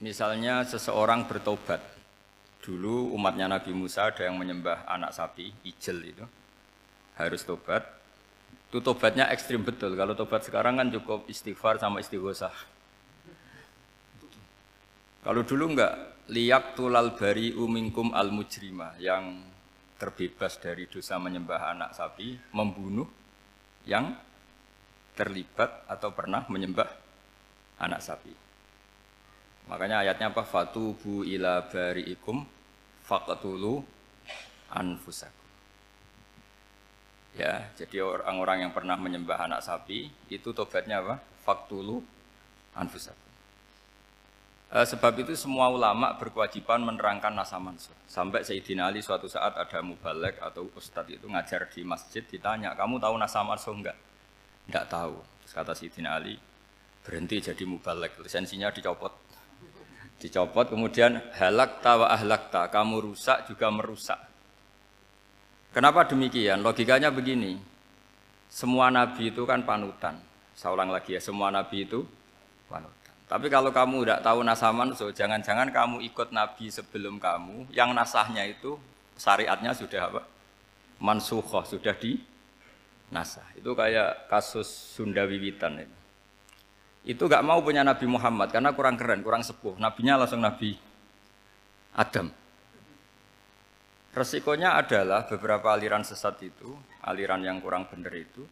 [0.00, 1.78] misalnya seseorang bertobat.
[2.60, 6.24] Dulu umatnya Nabi Musa ada yang menyembah anak sapi, ijel itu.
[7.16, 7.84] Harus tobat.
[8.68, 9.96] Itu tobatnya ekstrim betul.
[9.96, 12.52] Kalau tobat sekarang kan cukup istighfar sama istighosah.
[15.20, 15.94] Kalau dulu enggak,
[16.32, 19.44] liyak tulal bari umingkum al mujrima yang
[20.00, 23.04] terbebas dari dosa menyembah anak sapi, membunuh
[23.84, 24.16] yang
[25.12, 26.88] terlibat atau pernah menyembah
[27.84, 28.49] anak sapi.
[29.70, 30.42] Makanya ayatnya apa?
[30.42, 32.42] Fatubu ila bari'ikum
[33.06, 33.86] faqtulu
[34.74, 35.40] anfusakum.
[37.38, 41.22] Ya, jadi orang-orang yang pernah menyembah anak sapi itu tobatnya apa?
[41.46, 42.02] Faktulu
[42.74, 43.30] anfusakum.
[44.70, 47.94] Eh, sebab itu semua ulama berkewajiban menerangkan nasa mansur.
[48.06, 53.02] Sampai Sayyidina Ali suatu saat ada mubalek atau ustadz itu ngajar di masjid ditanya, kamu
[53.02, 53.98] tahu nasa mansur enggak?
[54.70, 55.18] Enggak tahu.
[55.42, 56.38] Terus kata Sayyidina Ali,
[57.02, 59.10] berhenti jadi mubalek, lisensinya dicopot
[60.20, 64.20] dicopot kemudian halak tawa ahlak ta kamu rusak juga merusak.
[65.72, 66.60] Kenapa demikian?
[66.60, 67.56] Logikanya begini.
[68.52, 70.20] Semua nabi itu kan panutan.
[70.52, 72.04] Saya ulang lagi ya semua nabi itu
[72.68, 73.14] panutan.
[73.24, 78.44] Tapi kalau kamu tidak tahu nasaman so jangan-jangan kamu ikut nabi sebelum kamu yang nasahnya
[78.44, 78.76] itu
[79.16, 80.22] syariatnya sudah apa?
[81.00, 82.20] Mansuhoh sudah di
[83.08, 83.46] nasah.
[83.56, 85.99] Itu kayak kasus Sunda Wiwitan ini
[87.04, 89.80] itu gak mau punya Nabi Muhammad karena kurang keren, kurang sepuh.
[89.80, 90.76] Nabinya langsung Nabi
[91.96, 92.28] Adam.
[94.10, 96.74] Resikonya adalah beberapa aliran sesat itu,
[97.06, 98.42] aliran yang kurang benar itu,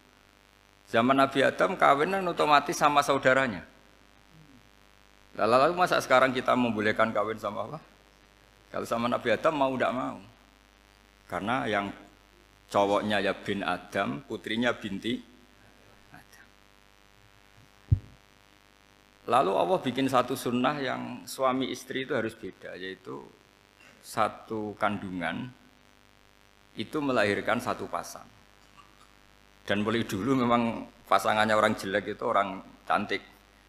[0.86, 3.66] zaman Nabi Adam kawin kan otomatis sama saudaranya.
[5.34, 7.78] Lalu masa sekarang kita membolehkan kawin sama apa?
[8.70, 10.18] Kalau sama Nabi Adam mau tidak mau.
[11.28, 11.92] Karena yang
[12.72, 15.27] cowoknya ya bin Adam, putrinya binti
[19.28, 23.20] Lalu Allah bikin satu sunnah yang suami istri itu harus beda, yaitu
[24.00, 25.52] satu kandungan
[26.80, 28.24] itu melahirkan satu pasang.
[29.68, 33.20] Dan mulai dulu memang pasangannya orang jelek itu orang cantik.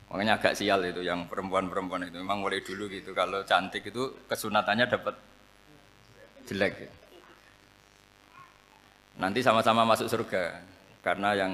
[0.08, 2.24] Makanya agak sial itu yang perempuan-perempuan itu.
[2.24, 3.12] Memang mulai dulu gitu.
[3.12, 5.16] Kalau cantik itu kesunatannya dapat
[6.48, 6.88] jelek.
[9.20, 10.64] Nanti sama-sama masuk surga.
[11.04, 11.52] Karena yang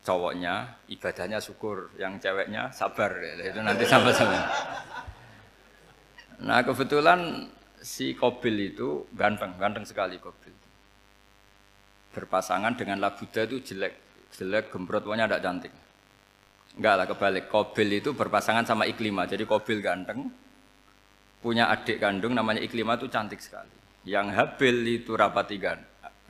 [0.00, 4.38] cowoknya ibadahnya syukur, yang ceweknya sabar, itu nanti sama-sama.
[6.40, 7.48] Nah kebetulan
[7.84, 10.56] si Kobil itu ganteng, ganteng sekali Kobil.
[12.16, 13.94] Berpasangan dengan Labuda itu jelek,
[14.34, 15.72] jelek gembrot pokoknya tidak cantik.
[16.80, 20.32] Enggak lah kebalik, Kobil itu berpasangan sama Iklima, jadi Kobil ganteng,
[21.44, 23.72] punya adik kandung namanya Iklima itu cantik sekali.
[24.08, 25.76] Yang Habil itu rapati gan,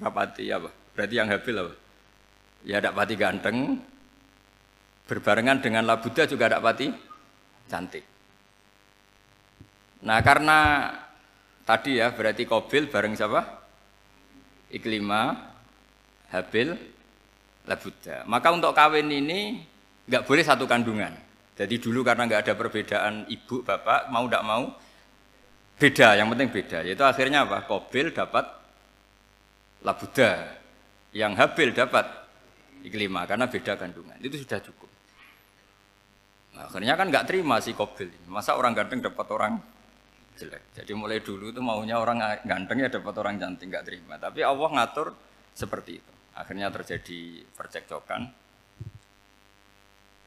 [0.03, 0.71] rapati apa?
[0.91, 1.75] Berarti yang Habil apa?
[2.65, 3.57] Ya tidak pati ganteng,
[5.09, 6.87] berbarengan dengan Labuda juga tidak pati
[7.67, 8.05] cantik.
[10.01, 10.59] Nah karena
[11.65, 13.43] tadi ya berarti Kobil bareng siapa?
[14.71, 15.35] Iklima,
[16.31, 16.79] Habil,
[17.67, 18.25] Labuda.
[18.25, 19.67] Maka untuk kawin ini
[20.07, 21.13] nggak boleh satu kandungan.
[21.59, 24.65] Jadi dulu karena nggak ada perbedaan ibu bapak mau tidak mau
[25.77, 26.79] beda, yang penting beda.
[26.87, 27.67] Yaitu akhirnya apa?
[27.69, 28.47] Kobil dapat
[29.85, 30.61] Labuda,
[31.17, 32.20] yang Habil dapat
[32.85, 34.91] iklima karena beda kandungan itu sudah cukup.
[36.57, 38.11] Nah, akhirnya kan nggak terima si Kobil.
[38.27, 39.53] Masa orang ganteng dapat orang
[40.35, 40.75] jelek.
[40.75, 44.19] Jadi mulai dulu itu maunya orang ganteng ya dapat orang cantik nggak terima.
[44.19, 45.15] Tapi Allah ngatur
[45.55, 46.13] seperti itu.
[46.35, 48.23] Akhirnya terjadi percekcokan.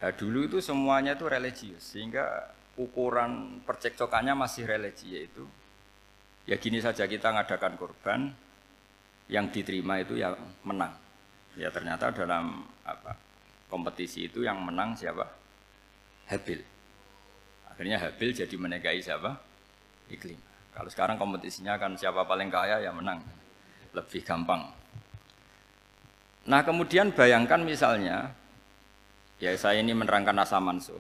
[0.03, 5.45] Nah, dulu itu semuanya itu religius sehingga ukuran percekcokannya masih religi yaitu
[6.43, 8.33] ya gini saja kita ngadakan korban
[9.31, 10.35] yang diterima itu ya
[10.67, 10.91] menang
[11.53, 13.13] Ya ternyata dalam apa
[13.69, 15.25] kompetisi itu yang menang siapa?
[16.29, 16.61] Habil.
[17.69, 19.37] Akhirnya Habil jadi menikahi siapa?
[20.09, 20.37] Iklim.
[20.73, 23.21] Kalau sekarang kompetisinya kan siapa paling kaya ya menang.
[23.93, 24.65] Lebih gampang.
[26.49, 28.33] Nah kemudian bayangkan misalnya,
[29.37, 30.97] ya saya ini menerangkan asa mansuh.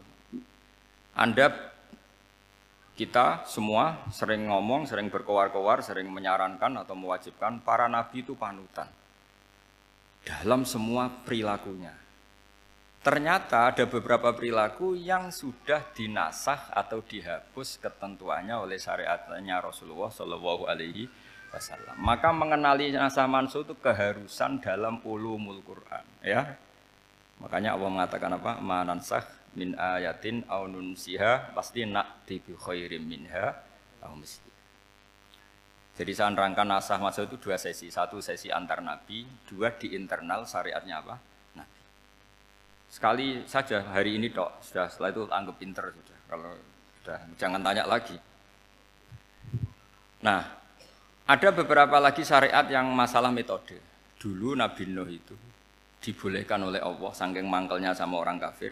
[1.17, 1.49] Anda
[2.93, 8.85] kita semua sering ngomong, sering berkowar-kowar, sering menyarankan atau mewajibkan para nabi itu panutan
[10.23, 11.91] dalam semua perilakunya.
[13.03, 21.11] Ternyata ada beberapa perilaku yang sudah dinasah atau dihapus ketentuannya oleh syariatnya Rasulullah Shallallahu Alaihi
[21.51, 21.99] Wasallam.
[21.99, 26.05] Maka mengenali nasah mansuh itu keharusan dalam ulumul Quran.
[26.23, 26.55] Ya,
[27.43, 28.63] makanya Allah mengatakan apa?
[28.63, 29.27] Manansah
[29.59, 33.51] min ayatin au nunsiha pasti nak tibi khairim minha
[33.99, 34.15] au
[35.93, 37.93] jadi saya nerangkan nasah masa itu dua sesi.
[37.93, 41.15] Satu sesi antar nabi, dua di internal syariatnya apa?
[41.53, 41.79] Nabi.
[42.89, 46.19] Sekali saja hari ini dok, sudah setelah itu anggap pinter sudah.
[46.29, 46.53] Kalau
[47.03, 48.15] Sudah, jangan tanya lagi.
[50.23, 50.39] Nah,
[51.27, 53.75] ada beberapa lagi syariat yang masalah metode.
[54.15, 55.35] Dulu Nabi Nuh itu
[55.99, 58.71] dibolehkan oleh Allah saking mangkelnya sama orang kafir.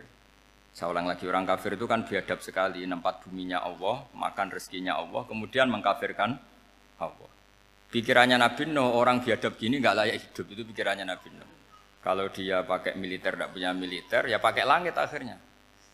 [0.71, 5.27] Saya ulang lagi orang kafir itu kan biadab sekali, nempat buminya Allah, makan rezekinya Allah,
[5.27, 6.39] kemudian mengkafirkan
[7.01, 7.31] Allah.
[7.91, 11.49] Pikirannya Nabi Nuh orang biadab gini nggak layak hidup itu pikirannya Nabi Nuh.
[12.01, 15.37] Kalau dia pakai militer tidak punya militer ya pakai langit akhirnya.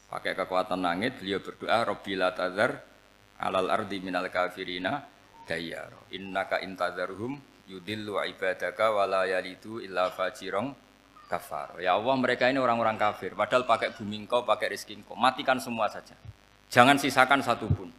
[0.07, 2.80] Pakai kekuatan langit beliau berdoa Robbila tazar
[3.44, 5.04] alal ardi minal kafirina
[5.44, 6.12] dayyar.
[6.15, 7.36] Innaka intazarhum
[7.68, 10.71] yudillu ibadaka wala yalidu illa fajirong
[11.27, 11.75] kafar.
[11.83, 13.36] Ya Allah mereka ini orang-orang kafir.
[13.36, 15.19] Padahal pakai bumi engkau, pakai rezeki engkau.
[15.19, 16.15] Matikan semua saja.
[16.71, 17.92] Jangan sisakan satupun.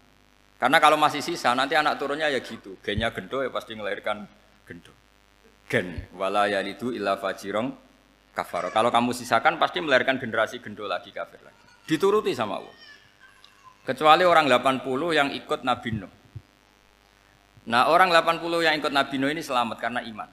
[0.58, 2.74] Karena kalau masih sisa nanti anak turunnya ya gitu.
[2.82, 4.26] Gennya gendo ya pasti melahirkan
[4.66, 4.90] gendo.
[5.70, 7.70] Gen wala yalidu illa fajirong
[8.34, 8.74] kafar.
[8.74, 11.62] Kalau kamu sisakan pasti melahirkan generasi gendo lagi kafir lagi.
[11.86, 12.76] Dituruti sama Allah.
[13.86, 14.84] Kecuali orang 80
[15.14, 16.12] yang ikut Nabi Nuh.
[17.70, 20.28] Nah orang 80 yang ikut Nabi Nuh ini selamat karena iman.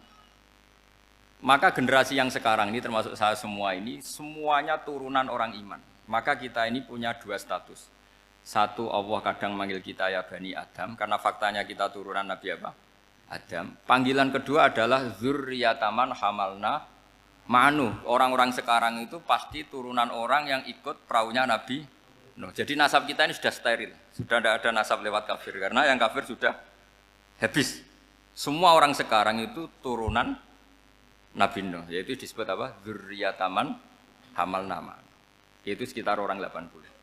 [1.45, 5.77] Maka generasi yang sekarang ini termasuk saya semua ini semuanya turunan orang iman.
[6.09, 7.87] Maka kita ini punya dua status.
[8.45, 12.77] Satu Allah kadang manggil kita ya Bani Adam karena faktanya kita turunan Nabi apa?
[13.33, 13.73] Adam.
[13.89, 16.85] Panggilan kedua adalah zurriyataman hamalna
[17.49, 17.89] manu.
[18.05, 21.81] Orang-orang sekarang itu pasti turunan orang yang ikut perahunya Nabi
[22.35, 22.51] Nuh.
[22.51, 23.91] Jadi nasab kita ini sudah steril.
[24.11, 26.53] Sudah tidak ada nasab lewat kafir karena yang kafir sudah
[27.39, 27.79] habis.
[28.35, 30.35] Semua orang sekarang itu turunan
[31.33, 32.75] Nabi Nuh, yaitu disebut apa?
[32.83, 33.73] Zurriyataman
[34.35, 34.99] hamal nama.
[35.63, 36.94] Yaitu sekitar orang 80.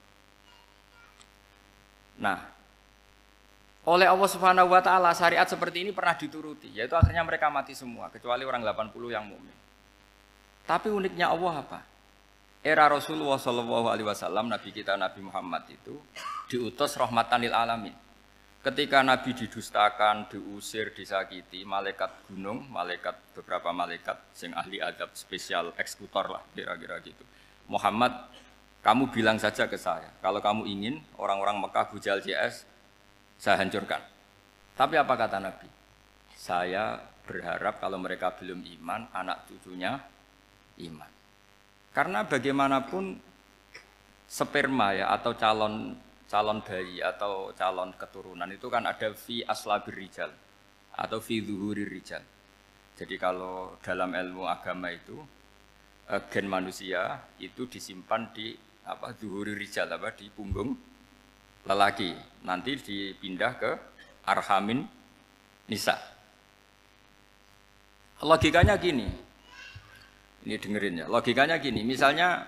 [2.23, 2.39] Nah,
[3.83, 8.07] oleh Allah Subhanahu wa taala syariat seperti ini pernah dituruti, yaitu akhirnya mereka mati semua
[8.15, 9.57] kecuali orang 80 yang mukmin.
[10.63, 11.83] Tapi uniknya Allah apa?
[12.63, 15.99] Era Rasulullah Shallallahu alaihi wasallam Nabi kita Nabi Muhammad itu
[16.47, 17.99] diutus rahmatan lil alamin.
[18.63, 26.31] Ketika Nabi didustakan, diusir, disakiti, malaikat gunung, malaikat beberapa malaikat sing ahli adab spesial eksekutor
[26.31, 27.27] lah kira-kira gitu.
[27.67, 28.15] Muhammad
[28.83, 32.67] kamu bilang saja ke saya, kalau kamu ingin orang-orang Mekah bujal CS,
[33.39, 34.03] saya hancurkan.
[34.75, 35.71] Tapi apa kata Nabi?
[36.35, 40.03] Saya berharap kalau mereka belum iman, anak cucunya
[40.83, 41.11] iman.
[41.95, 43.15] Karena bagaimanapun
[44.27, 45.95] sperma ya atau calon
[46.27, 50.33] calon bayi atau calon keturunan itu kan ada fi aslabir rijal
[50.97, 52.25] atau fi zuhuri rijal.
[52.97, 55.21] Jadi kalau dalam ilmu agama itu
[56.09, 60.75] eh, gen manusia itu disimpan di apa zuhuri rijal apa di punggung
[61.67, 62.15] lelaki.
[62.43, 63.71] Nanti dipindah ke
[64.27, 64.83] arhamin
[65.71, 65.99] nisa.
[68.23, 69.07] Logikanya gini.
[70.43, 71.07] Ini dengerin ya.
[71.07, 71.87] Logikanya gini.
[71.87, 72.47] Misalnya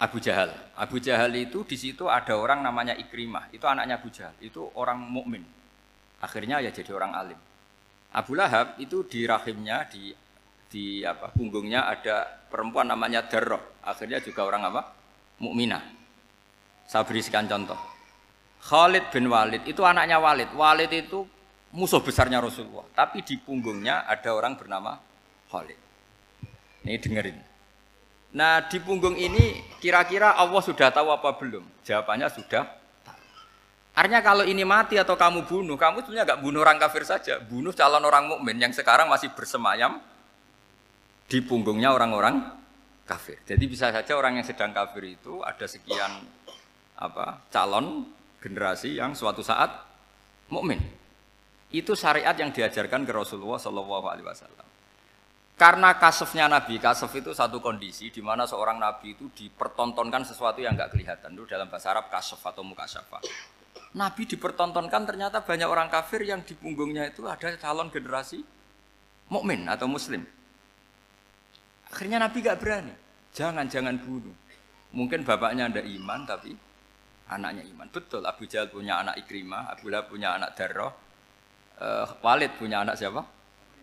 [0.00, 0.52] Abu Jahal.
[0.76, 3.52] Abu Jahal itu di situ ada orang namanya Ikrimah.
[3.52, 4.36] Itu anaknya Abu Jahal.
[4.40, 5.44] Itu orang mukmin.
[6.20, 7.40] Akhirnya ya jadi orang alim.
[8.12, 10.12] Abu Lahab itu di rahimnya di
[10.72, 13.84] di apa punggungnya ada perempuan namanya Darroh.
[13.84, 14.82] Akhirnya juga orang apa?
[15.44, 15.84] Mukminah.
[16.88, 17.76] Saya berikan contoh.
[18.64, 20.48] Khalid bin Walid itu anaknya Walid.
[20.56, 21.28] Walid itu
[21.76, 22.88] musuh besarnya Rasulullah.
[22.96, 24.96] Tapi di punggungnya ada orang bernama
[25.52, 25.76] Khalid.
[26.88, 27.38] Ini dengerin.
[28.32, 31.84] Nah di punggung ini kira-kira Allah sudah tahu apa belum?
[31.84, 32.64] Jawabannya sudah.
[33.92, 37.76] Artinya kalau ini mati atau kamu bunuh, kamu sebenarnya nggak bunuh orang kafir saja, bunuh
[37.76, 40.00] calon orang mukmin yang sekarang masih bersemayam
[41.32, 42.44] di punggungnya orang-orang
[43.08, 43.40] kafir.
[43.48, 46.28] Jadi bisa saja orang yang sedang kafir itu ada sekian
[47.00, 48.04] apa calon
[48.44, 49.72] generasi yang suatu saat
[50.52, 50.76] mukmin.
[51.72, 54.66] Itu syariat yang diajarkan ke Rasulullah Shallallahu Alaihi Wasallam.
[55.56, 60.76] Karena kasufnya Nabi, kasuf itu satu kondisi di mana seorang Nabi itu dipertontonkan sesuatu yang
[60.76, 61.32] nggak kelihatan.
[61.32, 63.24] Itu dalam bahasa Arab kasuf atau mukasyafa.
[63.96, 68.44] Nabi dipertontonkan ternyata banyak orang kafir yang di punggungnya itu ada calon generasi
[69.32, 70.28] mukmin atau muslim.
[71.92, 72.94] Akhirnya Nabi gak berani.
[73.36, 74.32] Jangan, jangan bunuh.
[74.92, 76.56] Mungkin bapaknya ada iman, tapi
[77.28, 77.88] anaknya iman.
[77.88, 80.92] Betul, Abu Jahal punya anak Ikrimah, Abu Lahab punya anak Darroh,
[81.80, 83.24] uh, Walid punya anak siapa?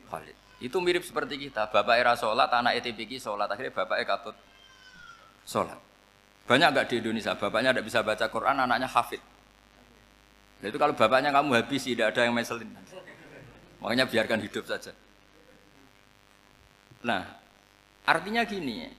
[0.09, 0.37] Walid.
[0.61, 1.71] Itu mirip seperti kita.
[1.71, 3.47] Bapak era sholat, anak ETPK sholat.
[3.49, 4.35] Akhirnya bapaknya katut
[5.47, 5.79] sholat.
[6.45, 9.21] Banyak gak di Indonesia, bapaknya tidak bisa baca Quran, anaknya hafid.
[10.59, 12.67] Nah, itu kalau bapaknya kamu habis, tidak ada yang meselin.
[13.79, 14.91] Makanya biarkan hidup saja.
[16.99, 17.38] Nah,
[18.09, 18.89] Artinya gini,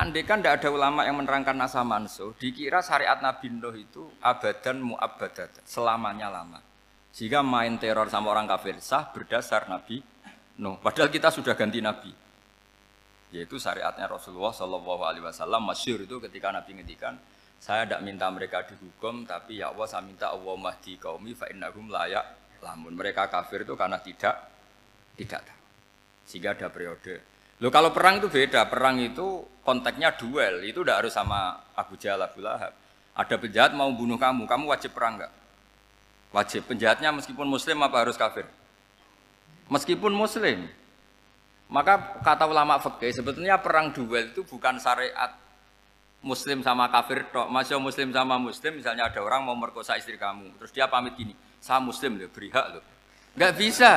[0.00, 4.80] andai kan tidak ada ulama yang menerangkan nasa manso, dikira syariat Nabi Nuh itu abadan
[4.80, 6.64] mu'abadat, selamanya lama.
[7.12, 10.00] Jika main teror sama orang kafir sah berdasar Nabi
[10.56, 10.80] Nuh.
[10.80, 12.08] Padahal kita sudah ganti Nabi.
[13.36, 17.20] Yaitu syariatnya Rasulullah Shallallahu Alaihi Wasallam masyur itu ketika Nabi ngendikan
[17.56, 21.88] Saya tidak minta mereka dihukum, tapi ya Allah saya minta Allah mahdi kaumi fa innahum
[21.88, 22.92] layak lamun.
[22.92, 24.48] Mereka kafir itu karena tidak
[25.16, 25.60] tidak tahu.
[26.28, 27.35] Sehingga ada periode.
[27.56, 32.20] Loh kalau perang itu beda, perang itu konteksnya duel, itu tidak harus sama Abu Jahal,
[32.28, 32.72] Abu Lahab.
[33.16, 35.32] Ada penjahat mau bunuh kamu, kamu wajib perang nggak?
[36.36, 36.68] Wajib.
[36.68, 38.44] Penjahatnya meskipun muslim apa harus kafir?
[39.72, 40.68] Meskipun muslim.
[41.66, 45.34] Maka kata ulama fikih sebetulnya perang duel itu bukan syariat
[46.20, 47.48] muslim sama kafir tok.
[47.48, 51.32] Masih muslim sama muslim, misalnya ada orang mau merkosa istri kamu, terus dia pamit gini,
[51.58, 52.84] saya muslim loh, beri hak loh.
[53.34, 53.92] Nggak bisa.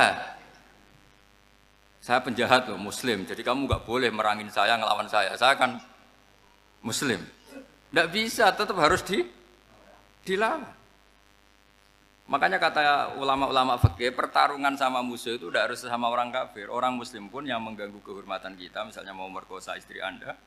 [2.00, 5.36] Saya penjahat loh, muslim, jadi kamu nggak boleh merangin saya, ngelawan saya.
[5.36, 5.76] Saya kan
[6.80, 7.20] muslim.
[7.92, 9.20] Nggak bisa, tetap harus di
[10.24, 10.80] dilawan.
[12.30, 12.80] Makanya kata
[13.20, 16.70] ulama-ulama fikih, pertarungan sama musuh itu tidak harus sama orang kafir.
[16.70, 20.38] Orang muslim pun yang mengganggu kehormatan kita, misalnya mau merkosa istri Anda,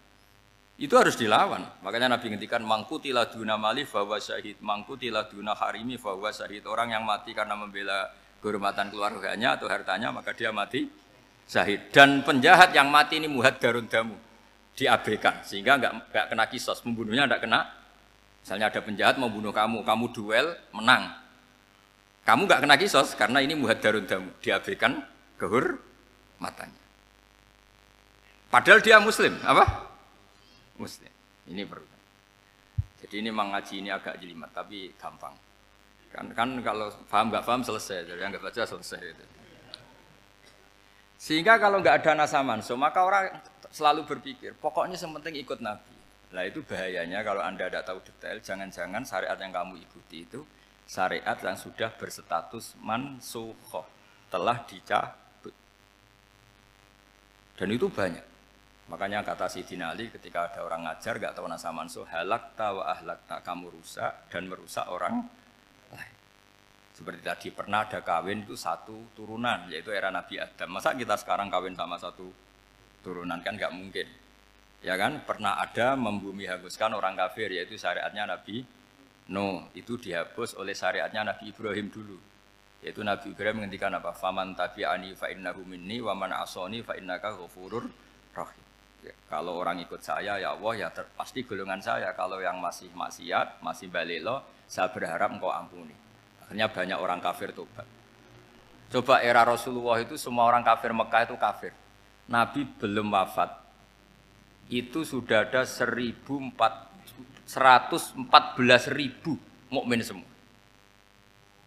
[0.79, 1.61] itu harus dilawan.
[1.85, 6.65] Makanya Nabi ngendikan mangkutilah duna mali bahwa syahid, mangkutilah duna harimi bahwa syahid.
[6.65, 8.09] Orang yang mati karena membela
[8.41, 11.02] kehormatan keluarganya atau hartanya maka dia mati
[11.47, 11.91] syahid.
[11.93, 14.15] Dan penjahat yang mati ini muhad darun damu
[14.73, 17.69] diabaikan sehingga nggak nggak kena kisos, pembunuhnya nggak kena.
[18.43, 21.15] Misalnya ada penjahat mau bunuh kamu, kamu duel menang,
[22.27, 24.99] kamu nggak kena kisos karena ini muhad darun damu diabaikan
[25.39, 26.83] kehormatannya.
[28.51, 29.89] Padahal dia muslim, apa?
[30.77, 31.09] muslim.
[31.49, 31.87] Ini perlu.
[33.03, 35.35] Jadi ini mengaji ini agak jelimet tapi gampang.
[36.13, 39.25] Kan kan kalau paham nggak paham selesai, jadi nggak baca selesai itu.
[41.23, 43.31] Sehingga kalau nggak ada nasa manso, maka orang
[43.71, 45.95] selalu berpikir, pokoknya sementing ikut Nabi.
[46.35, 50.43] Nah itu bahayanya kalau anda tidak tahu detail, jangan-jangan syariat yang kamu ikuti itu
[50.83, 53.87] syariat yang sudah berstatus mansuhoh,
[54.27, 55.55] telah dicabut.
[57.55, 58.25] Dan itu banyak.
[58.91, 63.23] Makanya kata Sidina Ali ketika ada orang ngajar gak tahu nasa mansuh halak tawa ahlak
[63.31, 65.23] tak kamu rusak dan merusak orang.
[66.93, 70.77] Seperti tadi pernah ada kawin itu satu turunan yaitu era Nabi Adam.
[70.77, 72.29] Masa kita sekarang kawin sama satu
[73.01, 74.05] turunan kan gak mungkin.
[74.85, 78.61] Ya kan pernah ada membumi hanguskan orang kafir yaitu syariatnya Nabi
[79.31, 82.19] No itu dihapus oleh syariatnya Nabi Ibrahim dulu.
[82.83, 84.11] Yaitu Nabi Ibrahim menghentikan apa?
[84.11, 87.87] Faman tabi'ani fa innahu minni wa man asoni fa innaka ghafurur
[88.35, 88.63] rahim.
[89.03, 92.11] Ya, kalau orang ikut saya ya Allah ya pasti golongan saya.
[92.11, 95.95] Kalau yang masih maksiat, masih balelo, saya berharap engkau ampuni.
[96.43, 97.87] Akhirnya banyak orang kafir tobat.
[98.91, 101.73] Coba era Rasulullah itu semua orang kafir Mekah itu kafir.
[102.29, 103.49] Nabi belum wafat.
[104.69, 106.53] Itu sudah ada 114
[108.93, 109.33] ribu
[109.71, 110.29] mukmin semua.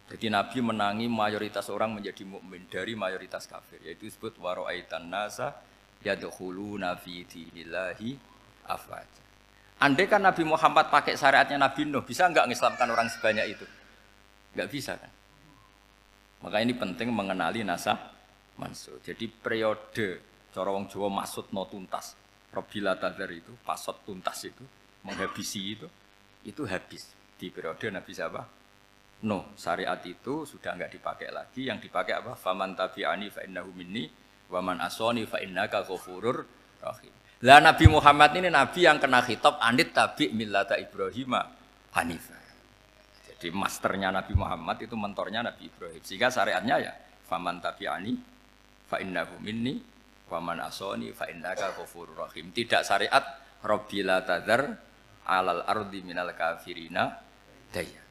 [0.07, 5.51] Jadi Nabi menangi mayoritas orang menjadi mukmin dari mayoritas kafir, yaitu disebut waro'aitan nasa
[5.99, 8.15] yadkhuluna fi dinillahi
[8.71, 9.23] afwaja.
[9.83, 13.65] Andai kan Nabi Muhammad pakai syariatnya Nabi Nuh, bisa nggak ngislamkan orang sebanyak itu?
[14.57, 15.11] Nggak bisa kan?
[16.41, 17.97] Maka ini penting mengenali nasah
[18.57, 18.97] mansur.
[19.05, 20.07] Jadi periode
[20.49, 21.21] cara wong Jawa
[21.53, 22.17] no tuntas.
[22.49, 24.65] Robila tadar itu, pasot tuntas itu,
[25.05, 25.85] menghabisi itu,
[26.41, 27.05] itu habis
[27.37, 28.41] di periode Nabi siapa?
[29.27, 31.69] No, syariat itu sudah nggak dipakai lagi.
[31.69, 32.33] Yang dipakai apa?
[32.33, 34.09] Faman tabi'ani fa innahu minni
[34.47, 36.47] Waman asoni fa innaka ghafurur
[36.79, 37.13] rahim.
[37.43, 41.35] Lah Nabi Muhammad ini nabi yang kena khitab anit tabi millata Ibrahim
[41.93, 42.46] Hanifah.
[43.37, 46.01] Jadi masternya Nabi Muhammad itu mentornya Nabi Ibrahim.
[46.01, 46.93] Sehingga syariatnya ya
[47.29, 48.17] faman tabi'ani
[48.89, 49.77] fa innahu minni
[50.25, 52.49] waman asoni fa innaka ghafurur rahim.
[52.49, 53.21] Tidak syariat
[53.61, 54.73] Rabbila tadar
[55.29, 57.13] alal ardi minal kafirina
[57.69, 58.01] daya.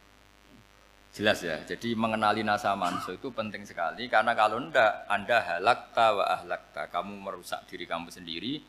[1.16, 1.58] Jelas ya.
[1.64, 7.18] Jadi mengenali nasa manso itu penting sekali karena kalau ndak Anda halakta wa ahlakta, kamu
[7.18, 8.60] merusak diri kamu sendiri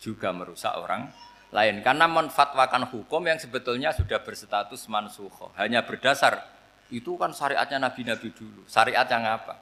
[0.00, 1.12] juga merusak orang
[1.50, 1.82] lain.
[1.82, 6.46] Karena menfatwakan hukum yang sebetulnya sudah berstatus mansuho, hanya berdasar
[6.90, 8.66] itu kan syariatnya nabi-nabi dulu.
[8.66, 9.54] Syariat yang apa?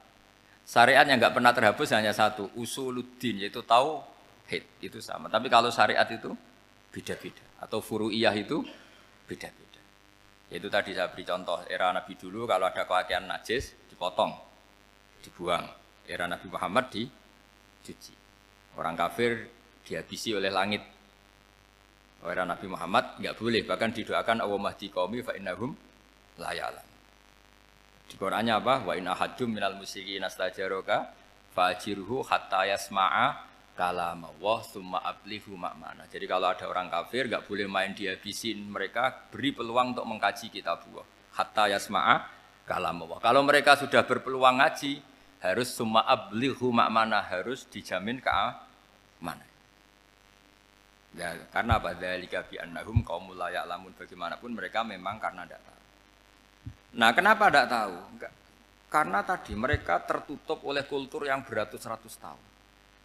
[0.65, 4.01] Syariat yang nggak pernah terhapus hanya satu, usuluddin yaitu tahu
[4.49, 5.29] hit itu sama.
[5.29, 6.33] Tapi kalau syariat itu
[6.89, 8.65] beda-beda atau furu'iyah itu
[9.29, 9.81] beda-beda.
[10.49, 14.33] Itu tadi saya beri contoh era Nabi dulu kalau ada kewakilan najis dipotong,
[15.21, 15.65] dibuang.
[16.09, 18.13] Era Nabi Muhammad dicuci.
[18.73, 19.45] Orang kafir
[19.85, 20.81] dihabisi oleh langit.
[22.19, 25.71] Era Nabi Muhammad nggak boleh bahkan didoakan Allah mahdi qaumi fa innahum
[26.35, 26.51] la
[28.09, 28.83] Di Qur'annya apa?
[28.83, 31.15] Wa in ahadum minal musyrikin astajaraka
[31.55, 33.47] fajirhu hatta yasma'a
[33.79, 36.03] kalam Allah summa ablihu makmana.
[36.11, 40.83] Jadi kalau ada orang kafir nggak boleh main dihabisin mereka, beri peluang untuk mengkaji kitab
[40.91, 41.05] Allah.
[41.39, 42.15] Hatta yasma'a
[42.67, 43.19] kalam Allah.
[43.23, 44.99] Kalau mereka sudah berpeluang ngaji,
[45.39, 48.31] harus summa ablihu makmana, harus dijamin ke
[49.23, 49.47] mana.
[51.17, 51.97] Ya, karena apa?
[51.97, 53.97] Dzalika bi annahum qaumul la ya'lamun.
[53.97, 55.81] Bagaimanapun mereka memang karena tidak tahu.
[56.99, 57.95] Nah, kenapa tidak tahu?
[58.13, 58.33] Enggak.
[58.89, 62.45] Karena tadi mereka tertutup oleh kultur yang beratus-ratus tahun.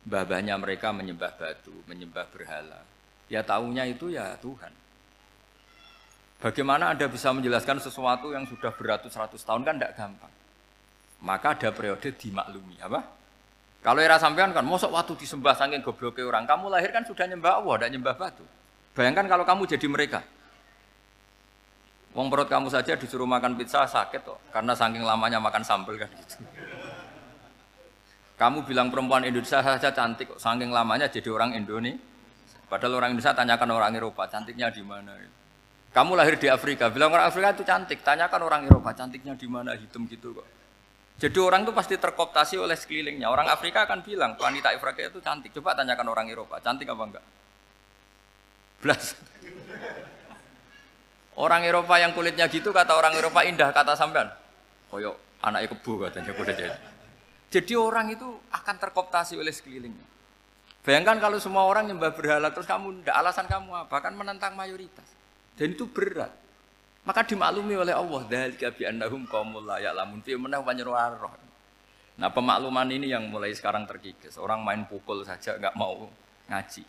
[0.04, 2.80] Babahnya mereka menyembah batu, menyembah berhala.
[3.28, 4.72] Ya tahunya itu ya Tuhan.
[6.44, 10.32] Bagaimana Anda bisa menjelaskan sesuatu yang sudah beratus-ratus tahun kan tidak gampang.
[11.24, 13.00] Maka ada periode dimaklumi, apa?
[13.84, 17.60] Kalau era sampean kan, mosok waktu disembah saking gobloknya orang, kamu lahir kan sudah nyembah
[17.60, 18.44] Allah, tidak nyembah batu.
[18.96, 20.24] Bayangkan kalau kamu jadi mereka.
[22.16, 26.08] Wong perut kamu saja disuruh makan pizza sakit kok, karena saking lamanya makan sambal kan
[26.16, 26.40] gitu.
[28.40, 32.00] Kamu bilang perempuan Indonesia saja cantik kok, saking lamanya jadi orang Indonesia.
[32.64, 35.12] Padahal orang Indonesia tanyakan orang Eropa, cantiknya di mana?
[35.92, 39.76] Kamu lahir di Afrika, bilang orang Afrika itu cantik, tanyakan orang Eropa, cantiknya di mana?
[39.76, 40.63] Hitam gitu kok.
[41.14, 43.30] Jadi orang itu pasti terkooptasi oleh sekelilingnya.
[43.30, 45.54] Orang Afrika akan bilang, wanita Afrika itu cantik.
[45.54, 47.24] Coba tanyakan orang Eropa, cantik apa enggak?
[48.82, 49.14] Belas.
[51.34, 54.30] Orang Eropa yang kulitnya gitu kata orang Eropa indah kata sampean.
[54.90, 56.78] Koyo anak kebu katanya kuda jadi.
[57.78, 60.06] Orang itu akan terkooptasi oleh sekelilingnya.
[60.84, 63.96] Bayangkan kalau semua orang nyembah berhala terus kamu ndak alasan kamu apa?
[64.04, 65.06] Kan menentang mayoritas.
[65.56, 66.43] Dan itu berat.
[67.04, 70.64] Maka dimaklumi oleh Allah dzalika bi annahum qaumul la ya'lamun fi menah
[71.20, 71.36] roh.
[72.14, 74.40] Nah, pemakluman ini yang mulai sekarang terkikis.
[74.40, 76.08] Orang main pukul saja nggak mau
[76.48, 76.82] ngaji.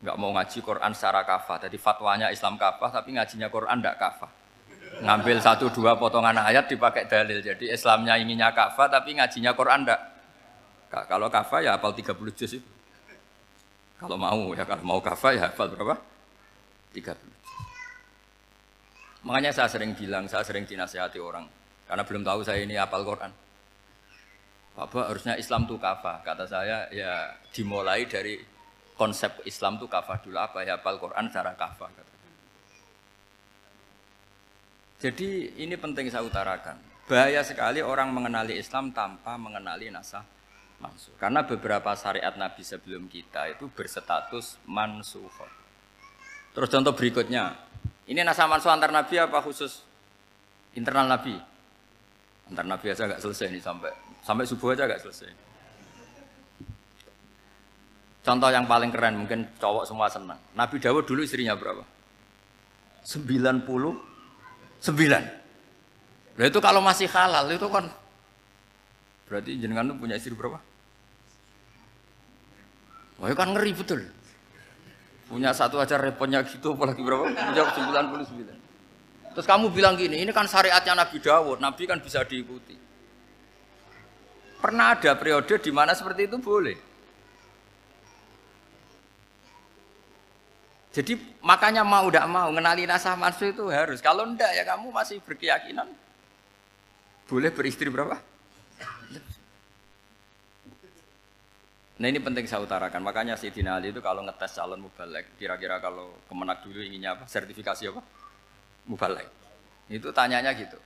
[0.00, 1.68] Nggak mau ngaji Quran secara kafah.
[1.68, 4.30] Jadi fatwanya Islam kafah tapi ngajinya Quran enggak kafah.
[5.02, 7.44] Ngambil satu dua potongan ayat dipakai dalil.
[7.44, 10.00] Jadi Islamnya inginnya kafah tapi ngajinya Quran enggak.
[10.88, 12.70] Kalau kafah ya hafal 30 juz itu.
[14.00, 16.00] Kalau mau ya kalau mau kafah ya hafal berapa?
[16.94, 17.35] 30.
[19.26, 21.50] Makanya saya sering bilang, saya sering dinasihati orang.
[21.86, 23.34] Karena belum tahu saya ini apal Quran.
[24.78, 26.22] Bapak harusnya Islam itu kafah.
[26.22, 28.38] Kata saya ya dimulai dari
[28.94, 30.38] konsep Islam itu kafah dulu.
[30.38, 31.90] Apa ya apal Quran secara kafah.
[35.02, 36.78] Jadi ini penting saya utarakan.
[37.10, 40.22] Bahaya sekali orang mengenali Islam tanpa mengenali nasah
[40.80, 41.14] mansuh.
[41.18, 45.28] Karena beberapa syariat Nabi sebelum kita itu berstatus mansuh.
[46.56, 47.52] Terus contoh berikutnya,
[48.06, 49.82] ini nasa mansuh antar nabi apa khusus
[50.78, 51.34] internal nabi?
[52.46, 53.90] Antar nabi aja nggak selesai nih sampai
[54.22, 55.30] sampai subuh aja nggak selesai.
[58.26, 60.38] Contoh yang paling keren mungkin cowok semua senang.
[60.58, 61.82] Nabi Dawud dulu istrinya berapa?
[63.06, 64.02] 99.
[66.36, 67.86] Nah itu kalau masih halal itu kan
[69.30, 70.58] berarti jenengan tuh punya istri berapa?
[73.16, 74.02] Wah, kan ngeri betul.
[75.26, 77.26] Punya satu aja repotnya gitu, apalagi berapa?
[77.26, 79.34] Punya 99.
[79.34, 82.78] Terus kamu bilang gini, ini kan syariatnya Nabi Dawud, Nabi kan bisa diikuti.
[84.56, 86.78] Pernah ada periode di mana seperti itu boleh.
[90.96, 91.12] Jadi
[91.44, 94.00] makanya mau tidak mau ngenali nasah mansuh itu harus.
[94.00, 95.84] Kalau ndak ya kamu masih berkeyakinan
[97.26, 98.22] boleh beristri berapa?
[101.96, 103.00] Nah ini penting saya utarakan.
[103.00, 107.24] Makanya si Ali itu kalau ngetes calon mubalek, kira-kira kalau kemenak dulu inginnya apa?
[107.24, 108.02] Sertifikasi apa?
[108.84, 109.28] Mubalek.
[109.88, 110.76] Itu tanyanya gitu.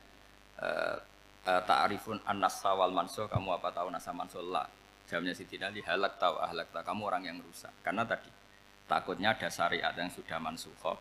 [0.62, 0.68] E,
[1.50, 4.38] e, Ta'arifun an-nasa wal manso, kamu apa tahu nasa manso?
[4.38, 4.70] Lah.
[5.10, 6.86] Jawabnya si Ali, halak tahu ahlak tahu.
[6.86, 7.74] Kamu orang yang rusak.
[7.82, 8.30] Karena tadi
[8.86, 10.94] takutnya ada syariat yang sudah mansuhoh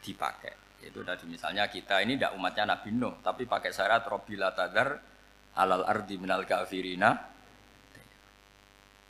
[0.00, 0.80] dipakai.
[0.80, 4.96] Itu tadi misalnya kita ini tidak umatnya Nabi Nuh, tapi pakai syarat robila tadar
[5.60, 7.39] alal ardi minal kafirina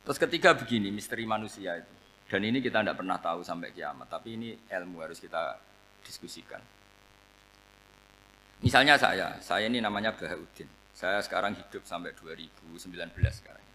[0.01, 1.93] Terus ketiga begini, misteri manusia itu.
[2.31, 5.59] Dan ini kita tidak pernah tahu sampai kiamat, tapi ini ilmu harus kita
[6.01, 6.63] diskusikan.
[8.61, 10.69] Misalnya saya, saya ini namanya Bahaudin.
[10.93, 12.87] Saya sekarang hidup sampai 2019
[13.33, 13.65] sekarang.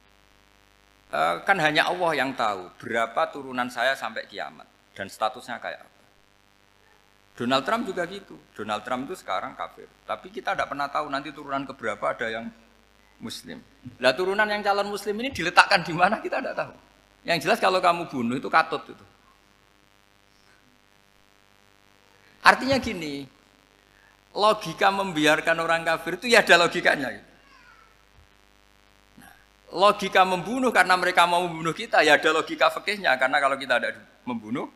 [1.11, 6.03] E, kan hanya Allah yang tahu berapa turunan saya sampai kiamat dan statusnya kayak apa.
[7.37, 8.39] Donald Trump juga gitu.
[8.57, 9.91] Donald Trump itu sekarang kafir.
[10.07, 12.47] Tapi kita tidak pernah tahu nanti turunan keberapa ada yang
[13.21, 13.59] muslim.
[14.03, 16.75] Lah turunan yang calon muslim ini diletakkan di mana kita tidak tahu.
[17.27, 19.07] Yang jelas kalau kamu bunuh itu katut itu.
[22.47, 23.27] Artinya gini,
[24.31, 27.11] logika membiarkan orang kafir itu ya ada logikanya.
[29.19, 29.33] Nah,
[29.75, 33.91] logika membunuh karena mereka mau membunuh kita ya ada logika fikihnya karena kalau kita ada
[34.23, 34.71] membunuh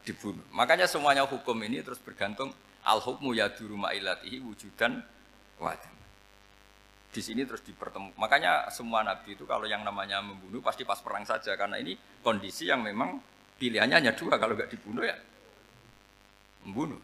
[0.00, 0.40] dibunuh.
[0.56, 5.04] Makanya semuanya hukum ini terus bergantung al hukmu ya rumah ilatihi wujudan
[5.60, 5.99] wadah
[7.10, 8.14] di sini terus dipertemukan.
[8.16, 12.70] Makanya semua nabi itu kalau yang namanya membunuh pasti pas perang saja karena ini kondisi
[12.70, 13.18] yang memang
[13.58, 15.16] pilihannya hanya dua kalau nggak dibunuh ya
[16.64, 16.98] membunuh.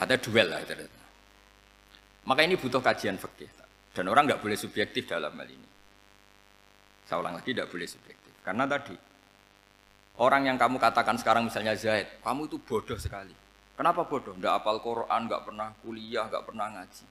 [0.00, 0.72] Ada duel lah itu.
[2.24, 3.50] Maka ini butuh kajian fikih
[3.92, 5.68] dan orang nggak boleh subjektif dalam hal ini.
[7.04, 9.10] Saya ulang lagi tidak boleh subjektif karena tadi
[10.20, 13.32] Orang yang kamu katakan sekarang misalnya Zaid, kamu itu bodoh sekali.
[13.72, 14.36] Kenapa bodoh?
[14.36, 17.04] Tidak apal Quran, nggak pernah kuliah, nggak pernah ngaji.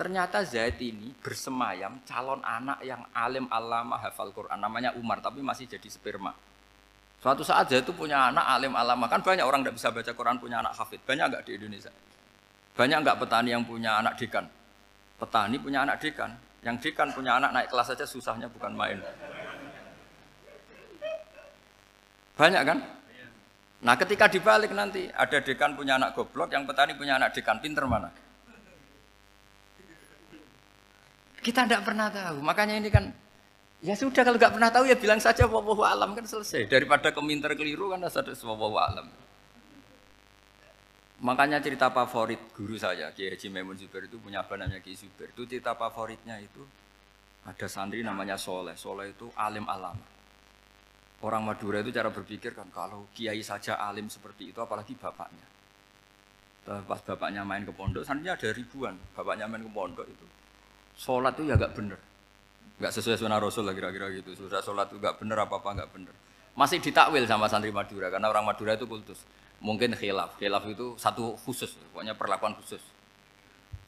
[0.00, 4.56] Ternyata Zaid ini bersemayam calon anak yang alim alama hafal Quran.
[4.56, 6.32] Namanya Umar, tapi masih jadi sperma.
[7.20, 9.12] Suatu saat Zaid itu punya anak alim alama.
[9.12, 11.04] Kan banyak orang tidak bisa baca Quran punya anak hafid.
[11.04, 11.92] Banyak nggak di Indonesia?
[12.80, 14.48] Banyak nggak petani yang punya anak dekan?
[15.20, 16.32] Petani punya anak dekan.
[16.64, 19.04] Yang dekan punya anak naik kelas saja susahnya bukan main.
[22.40, 22.78] Banyak kan?
[23.84, 27.84] Nah ketika dibalik nanti ada dekan punya anak goblok, yang petani punya anak dekan pinter
[27.84, 28.29] mana?
[31.40, 32.44] Kita tidak pernah tahu.
[32.44, 33.08] Makanya ini kan
[33.80, 36.68] ya sudah kalau nggak pernah tahu ya bilang saja wallahu alam kan selesai.
[36.68, 39.08] Daripada keminter keliru kan ada wallahu alam.
[41.20, 45.28] Makanya cerita favorit guru saya, Kiai Haji Maimun Zubair itu punya apa namanya Kiai Zubair.
[45.36, 46.64] Itu cerita favoritnya itu
[47.44, 48.72] ada santri namanya Soleh.
[48.72, 50.00] Soleh itu alim alama.
[51.20, 55.44] Orang Madura itu cara berpikir kan kalau kiai saja alim seperti itu apalagi bapaknya.
[56.64, 58.96] Pas bapaknya main ke pondok, santrinya ada ribuan.
[59.12, 60.26] Bapaknya main ke pondok itu.
[61.00, 61.96] Sholat itu ya gak bener.
[62.76, 64.36] Gak sesuai sunnah Rasul lah kira-kira gitu.
[64.36, 66.12] Sudah sholat itu gak bener apa-apa gak bener.
[66.52, 69.24] Masih ditakwil sama santri Madura karena orang Madura itu kultus.
[69.64, 70.36] Mungkin khilaf.
[70.36, 72.84] Khilaf itu satu khusus, pokoknya perlakuan khusus.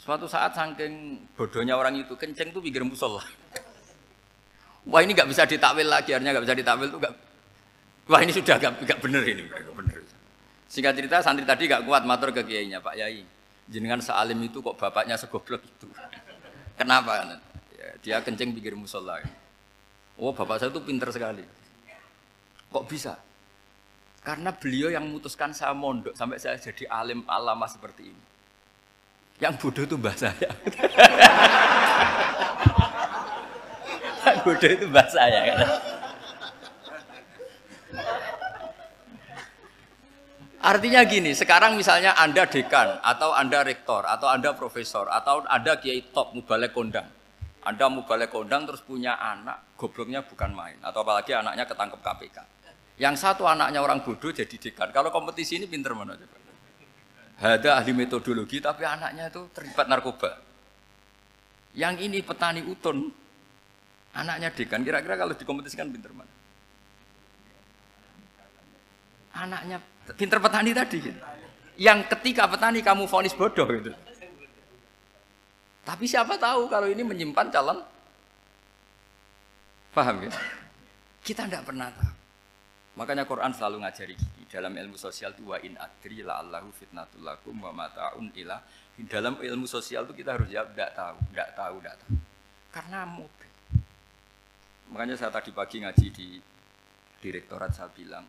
[0.00, 3.20] Suatu saat saking bodohnya orang itu kenceng tuh pikir musola.
[4.90, 7.14] Wah ini nggak bisa ditakwil lagi, akhirnya nggak bisa ditakwil tuh nggak.
[8.08, 9.96] Wah ini sudah nggak nggak bener ini, nggak bener.
[10.66, 13.22] Singkat cerita santri tadi nggak kuat matur ke kiainya Pak Yai.
[13.68, 15.86] Jenengan sealim itu kok bapaknya segoblok itu.
[16.82, 17.38] Kenapa?
[17.78, 19.22] Ya, dia kencing pikir musola.
[20.18, 21.46] Oh bapak saya itu pinter sekali.
[22.74, 23.14] Kok bisa?
[24.26, 28.22] Karena beliau yang memutuskan saya mondok sampai saya jadi alim alama seperti ini.
[29.38, 30.50] Yang bodoh itu mbah saya.
[34.42, 35.58] bodoh itu bahasa saya kan.
[40.62, 46.14] Artinya gini, sekarang misalnya Anda dekan, atau Anda rektor, atau Anda profesor, atau Anda kiai
[46.14, 47.10] top, mubalek kondang.
[47.66, 50.78] Anda mubalek kondang terus punya anak, gobloknya bukan main.
[50.78, 52.38] Atau apalagi anaknya ketangkep KPK.
[53.02, 54.94] Yang satu anaknya orang bodoh jadi dekan.
[54.94, 56.38] Kalau kompetisi ini pinter mana coba?
[57.42, 60.38] Ada ahli metodologi, tapi anaknya itu terlibat narkoba.
[61.74, 63.10] Yang ini petani utun,
[64.12, 66.28] Anaknya dekan, kira-kira kalau dikompetisikan pinter mana?
[69.32, 69.80] Anaknya
[70.16, 70.98] pinter petani tadi.
[70.98, 71.20] Gitu.
[71.78, 73.92] Yang ketika petani kamu vonis bodoh gitu.
[75.82, 77.82] Tapi siapa tahu kalau ini menyimpan calon
[79.92, 80.32] Paham ya?
[81.20, 82.12] Kita tidak pernah tahu.
[82.96, 84.42] Makanya Quran selalu ngajari gini.
[84.48, 88.56] Dalam ilmu sosial itu wa in adri la allahu fitnatul lakum wa mata'un ila.
[89.08, 92.12] Dalam ilmu sosial itu kita harus jawab tidak tahu, tidak tahu, tidak tahu.
[92.72, 93.50] Karena mudah.
[94.92, 96.28] Makanya saya tadi pagi ngaji di
[97.20, 98.24] direktorat saya bilang,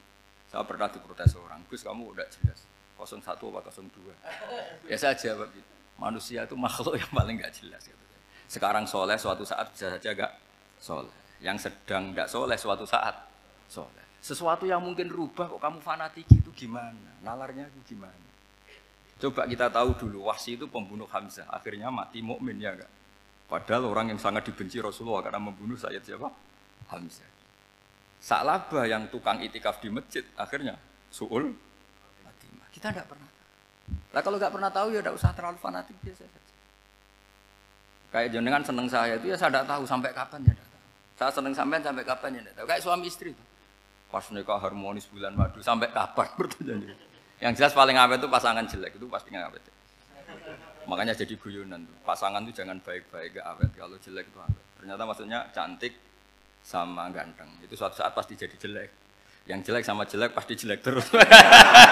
[0.54, 4.86] saya pernah diprotes orang, Gus kamu udah jelas, 01 apa 02.
[4.86, 5.50] Ya saya jawab,
[5.98, 7.82] manusia itu makhluk yang paling gak jelas.
[7.90, 8.06] Gitu.
[8.46, 10.30] Sekarang soleh suatu saat bisa saja gak
[10.78, 11.10] soleh.
[11.42, 13.18] Yang sedang gak soleh suatu saat
[13.66, 14.06] soleh.
[14.22, 17.18] Sesuatu yang mungkin rubah kok kamu fanatik itu gimana?
[17.26, 18.30] Nalarnya itu gimana?
[19.18, 22.94] Coba kita tahu dulu, Wahsi itu pembunuh Hamzah, akhirnya mati mukmin ya enggak?
[23.50, 26.30] Padahal orang yang sangat dibenci Rasulullah karena membunuh Sayyid siapa?
[26.94, 27.26] Hamzah.
[28.24, 30.80] Sa'labah yang tukang itikaf di masjid akhirnya
[31.12, 31.52] suul
[32.24, 32.68] Fatimah.
[32.72, 33.44] Kita tidak pernah tahu.
[34.16, 36.54] Nah kalau nggak pernah tahu ya tidak usah terlalu fanatik biasa saja.
[38.16, 40.84] Kayak jenengan seneng saya itu ya saya tidak tahu sampai kapan ya tidak tahu.
[41.20, 42.66] Saya seneng sampai sampai kapan ya tidak tahu.
[42.72, 43.44] Kayak suami istri itu.
[44.08, 46.96] Pas nikah harmonis bulan madu sampai kapan bertanya
[47.44, 49.64] Yang jelas paling awet itu pasangan jelek itu pasti nggak awet.
[50.88, 51.96] Makanya jadi guyonan tuh.
[52.08, 53.72] Pasangan tuh jangan baik-baik gak awet.
[53.76, 54.64] Kalau jelek itu awet.
[54.80, 55.94] Ternyata maksudnya cantik,
[56.64, 57.52] sama ganteng.
[57.60, 58.90] Itu suatu saat pasti jadi jelek.
[59.44, 61.04] Yang jelek sama jelek pasti jelek terus.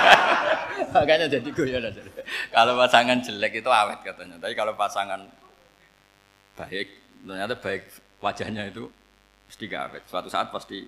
[0.96, 2.02] Makanya jadi aja.
[2.48, 4.40] Kalau pasangan jelek itu awet katanya.
[4.40, 5.28] Tapi kalau pasangan
[6.56, 6.88] baik,
[7.28, 7.84] ternyata baik
[8.24, 8.88] wajahnya itu
[9.52, 10.04] pasti gak awet.
[10.08, 10.88] Suatu saat pasti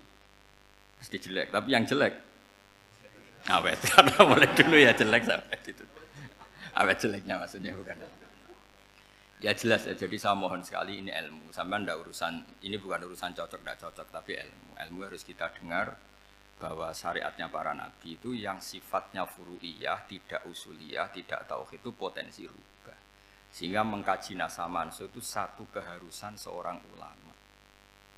[0.96, 1.52] pasti jelek.
[1.52, 2.15] Tapi yang jelek
[3.52, 3.80] awet.
[3.91, 5.84] Karena mulai dulu ya jelek sampai itu.
[6.80, 8.22] Awet jeleknya maksudnya bukan.
[9.43, 11.51] Ya jelas ya, jadi saya mohon sekali ini ilmu.
[11.51, 14.71] Sampai ndak urusan, ini bukan urusan cocok tidak cocok, tapi ilmu.
[14.79, 15.99] Ilmu harus kita dengar
[16.63, 22.95] bahwa syariatnya para nabi itu yang sifatnya furu'iyah, tidak usuliyah, tidak tauhid itu potensi rubah.
[23.51, 27.36] Sehingga mengkaji nasa mansuh itu satu keharusan seorang ulama.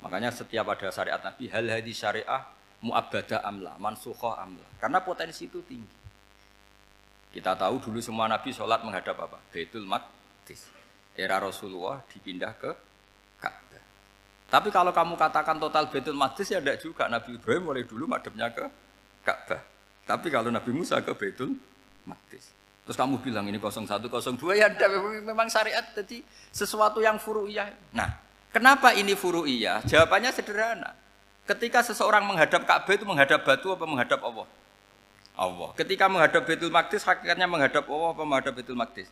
[0.05, 2.45] Makanya setiap ada syariat nabi, hal hadi syariah
[2.85, 4.77] mu'abbadah amla, mansuhoh amla.
[4.77, 5.97] Karena potensi itu tinggi.
[7.33, 9.41] Kita tahu dulu semua nabi sholat menghadap apa?
[9.49, 10.74] Baitul Maqdis
[11.15, 12.71] era Rasulullah dipindah ke
[13.39, 13.83] Ka'bah.
[14.51, 17.07] Tapi kalau kamu katakan total Betul Maqdis ya tidak juga.
[17.07, 18.67] Nabi Ibrahim mulai dulu madepnya ke
[19.23, 19.63] Ka'bah.
[20.05, 21.57] Tapi kalau Nabi Musa ke Baitul
[22.05, 22.53] Maqdis.
[22.85, 24.85] Terus kamu bilang ini 01, 02 ya ada
[25.25, 26.21] memang syariat jadi
[26.53, 27.73] sesuatu yang furu'iyah.
[27.97, 28.13] Nah,
[28.53, 29.81] kenapa ini furu'iyah?
[29.89, 30.93] Jawabannya sederhana.
[31.49, 34.45] Ketika seseorang menghadap Ka'bah itu menghadap batu apa menghadap Allah?
[35.33, 35.69] Allah.
[35.73, 39.09] Ketika menghadap Baitul Maqdis hakikatnya menghadap Allah apa menghadap Baitul Maqdis?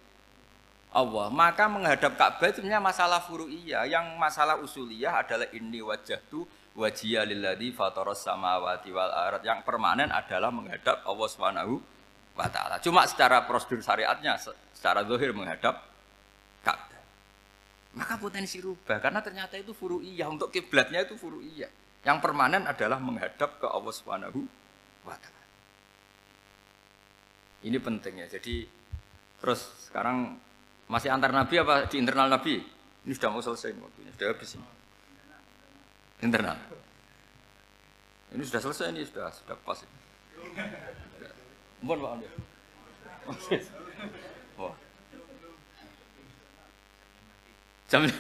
[0.94, 1.28] Allah.
[1.34, 3.90] Maka menghadap Ka'bah itu sebenarnya masalah furu'iyah.
[3.90, 6.46] Yang masalah usuliyah adalah ini wajah tu
[6.78, 9.42] wajiyah lilladzi fataras samawati wal ard.
[9.42, 11.82] Yang permanen adalah menghadap Allah Subhanahu
[12.38, 12.78] wa taala.
[12.78, 14.38] Cuma secara prosedur syariatnya
[14.74, 15.82] secara zahir menghadap
[16.62, 17.02] Ka'bah.
[17.98, 21.70] Maka potensi rubah karena ternyata itu furu'iyah untuk kiblatnya itu furu'iyah.
[22.06, 24.40] Yang permanen adalah menghadap ke Allah Subhanahu
[25.10, 25.44] wa taala.
[27.64, 28.28] Ini penting ya.
[28.28, 28.68] Jadi
[29.40, 30.36] terus sekarang
[30.88, 32.64] masih antar nabi apa di internal nabi?
[33.04, 34.68] Ini sudah mau selesai waktunya, sudah habis ini.
[36.24, 36.56] Internal.
[38.34, 39.84] Ini sudah selesai ini sudah sudah pas.
[41.84, 42.28] Mohon Pak Andi.
[44.58, 44.76] Wah.
[47.92, 48.08] Jam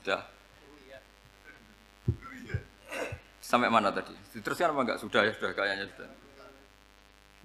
[0.00, 0.20] sudah.
[3.40, 4.14] Sampai mana tadi?
[4.34, 4.98] Diteruskan apa enggak?
[5.02, 6.10] Sudah ya, sudah kayaknya sudah.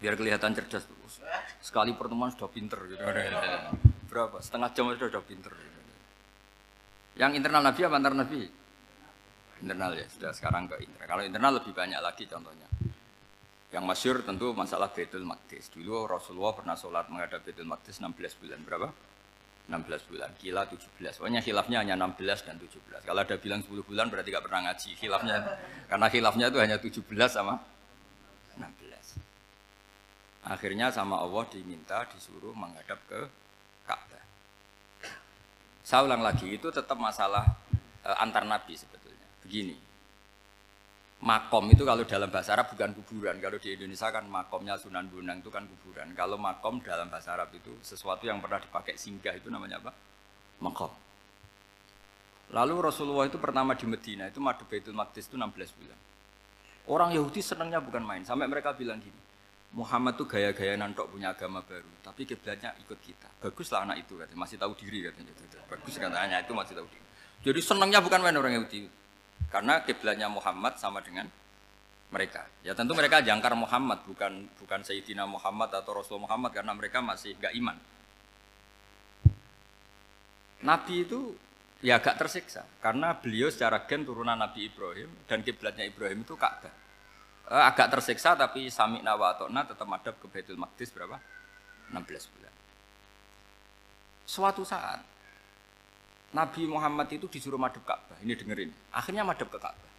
[0.02, 0.86] Biar kelihatan cerdas
[1.19, 1.63] terus.
[1.63, 3.01] Sekali pertemuan sudah pinter gitu.
[4.12, 4.38] Berapa?
[4.43, 5.51] Setengah jam sudah sudah pinter.
[5.56, 5.80] Gitu.
[7.15, 8.41] Yang internal Nabi apa antar Nabi?
[9.56, 11.08] internal ya sudah sekarang ke internal.
[11.08, 12.67] Kalau internal lebih banyak lagi contohnya.
[13.71, 15.71] Yang masyur tentu masalah Baitul Maqdis.
[15.71, 18.60] Dulu Rasulullah pernah sholat menghadap Baitul Maqdis 16 bulan.
[18.63, 18.88] Berapa?
[19.65, 20.30] 16 bulan.
[20.38, 21.17] Kila 17.
[21.17, 23.04] Pokoknya khilafnya hanya 16 dan 17.
[23.04, 24.89] Kalau ada bilang 10 bulan berarti gak pernah ngaji.
[24.95, 25.38] Khilafnya,
[25.89, 27.01] karena khilafnya itu hanya 17
[27.32, 27.75] sama 16.
[30.46, 33.20] Akhirnya sama Allah diminta disuruh menghadap ke
[33.90, 34.24] Ka'bah.
[35.82, 37.46] Saya ulang lagi, itu tetap masalah
[38.06, 39.26] e, antar nabi sebetulnya.
[39.42, 39.74] Begini,
[41.26, 43.42] makom itu kalau dalam bahasa Arab bukan kuburan.
[43.42, 46.14] Kalau di Indonesia kan makomnya Sunan Bonang itu kan kuburan.
[46.14, 49.92] Kalau makom dalam bahasa Arab itu sesuatu yang pernah dipakai singgah itu namanya apa?
[50.62, 50.94] Makom.
[52.54, 55.50] Lalu Rasulullah itu pertama di Medina itu madu Baitul Maqdis itu 16
[55.82, 56.00] bulan.
[56.86, 58.22] Orang Yahudi senangnya bukan main.
[58.22, 59.25] Sampai mereka bilang gini,
[59.76, 63.28] Muhammad tuh gaya-gaya nantok punya agama baru, tapi kiblatnya ikut kita.
[63.44, 65.36] Baguslah anak itu katanya, masih tahu diri katanya.
[65.68, 67.04] Bagus katanya itu masih tahu diri.
[67.44, 68.88] Jadi senangnya bukan main orang Yahudi.
[69.52, 71.28] Karena kiblatnya Muhammad sama dengan
[72.08, 72.48] mereka.
[72.64, 77.36] Ya tentu mereka jangkar Muhammad, bukan bukan Sayyidina Muhammad atau Rasul Muhammad karena mereka masih
[77.36, 77.76] gak iman.
[80.64, 81.36] Nabi itu
[81.84, 86.85] ya agak tersiksa karena beliau secara gen turunan Nabi Ibrahim dan kiblatnya Ibrahim itu Ka'bah.
[87.46, 91.22] Eh, agak tersiksa tapi sami nawa tetap madhab ke Baitul Maqdis berapa?
[91.94, 92.54] 16 bulan.
[94.26, 95.06] Suatu saat
[96.34, 98.18] Nabi Muhammad itu disuruh madep Ka'bah.
[98.26, 98.74] Ini dengerin.
[98.98, 99.92] Akhirnya madep ke Ka'bah.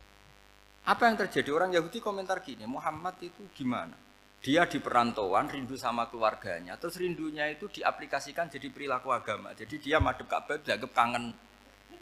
[0.90, 1.54] Apa yang terjadi?
[1.54, 3.94] Orang Yahudi komentar gini, Muhammad itu gimana?
[4.42, 6.74] Dia di perantauan, rindu sama keluarganya.
[6.76, 9.54] Terus rindunya itu diaplikasikan jadi perilaku agama.
[9.54, 11.30] Jadi dia madep Ka'bah, dianggap kangen.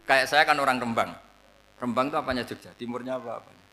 [0.08, 1.12] Kayak saya kan orang Rembang.
[1.76, 2.72] Rembang itu apanya Jogja?
[2.72, 3.44] Timurnya apa?
[3.44, 3.63] -apa?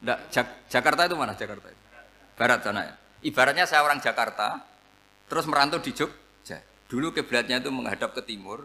[0.00, 1.82] Nggak, Jak Jakarta itu mana Jakarta itu?
[2.40, 2.94] Barat sana ya?
[3.20, 4.64] Ibaratnya saya orang Jakarta,
[5.28, 6.56] terus merantau di Jogja.
[6.88, 8.64] Dulu kiblatnya itu menghadap ke timur,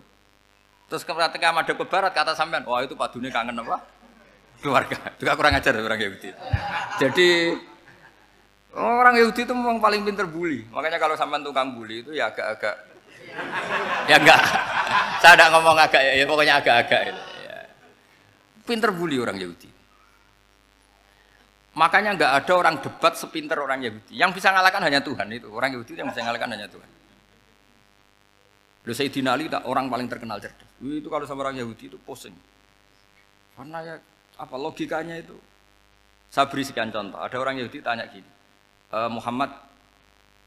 [0.86, 3.82] Terus ketika madhab ke barat kata sampean, wah itu padunya kangen apa?
[4.62, 4.98] Keluarga.
[5.20, 6.30] Juga kurang ajar orang Yahudi.
[7.02, 7.30] Jadi
[8.78, 10.62] orang Yahudi itu memang paling pinter bully.
[10.70, 12.76] Makanya kalau sampean tukang bully itu ya agak-agak
[14.06, 14.42] ya enggak.
[15.26, 17.14] Saya tidak ngomong agak ya pokoknya agak-agak ya.
[18.62, 19.70] Pinter bully orang Yahudi.
[21.76, 24.16] Makanya enggak ada orang debat sepinter orang Yahudi.
[24.16, 25.52] Yang bisa ngalahkan hanya Tuhan itu.
[25.52, 26.90] Orang Yahudi yang bisa ngalahkan hanya Tuhan.
[28.86, 30.70] Lalu Sayyidina Ali tak orang paling terkenal cerdas.
[30.80, 32.38] Itu kalau sama orang Yahudi itu pusing.
[33.58, 33.96] Karena ya
[34.40, 35.36] apa logikanya itu?
[36.30, 37.18] Saya beri sekian contoh.
[37.18, 38.28] Ada orang Yahudi tanya gini,
[38.92, 39.52] e, Muhammad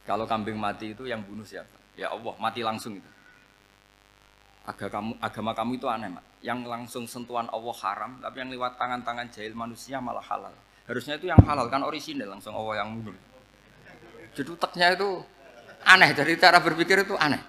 [0.05, 1.73] kalau kambing mati itu yang bunuh siapa?
[1.97, 3.11] Ya Allah, mati langsung itu.
[4.69, 6.25] Agama kamu, agama kamu itu aneh, Mak.
[6.45, 10.53] Yang langsung sentuhan Allah haram, tapi yang lewat tangan-tangan jahil manusia malah halal.
[10.89, 13.21] Harusnya itu yang halal kan orisinal langsung Allah yang bunuh.
[14.33, 15.21] Jadi utaknya itu
[15.85, 17.45] aneh dari cara berpikir itu aneh.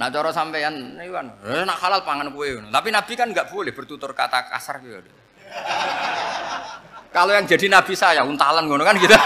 [0.00, 2.56] Nah cara sampean ini kan, eh, nak halal pangan kue.
[2.72, 5.12] Tapi Nabi kan nggak boleh bertutur kata kasar gitu.
[7.12, 9.12] Kalau yang jadi Nabi saya untalan ngono kan gitu.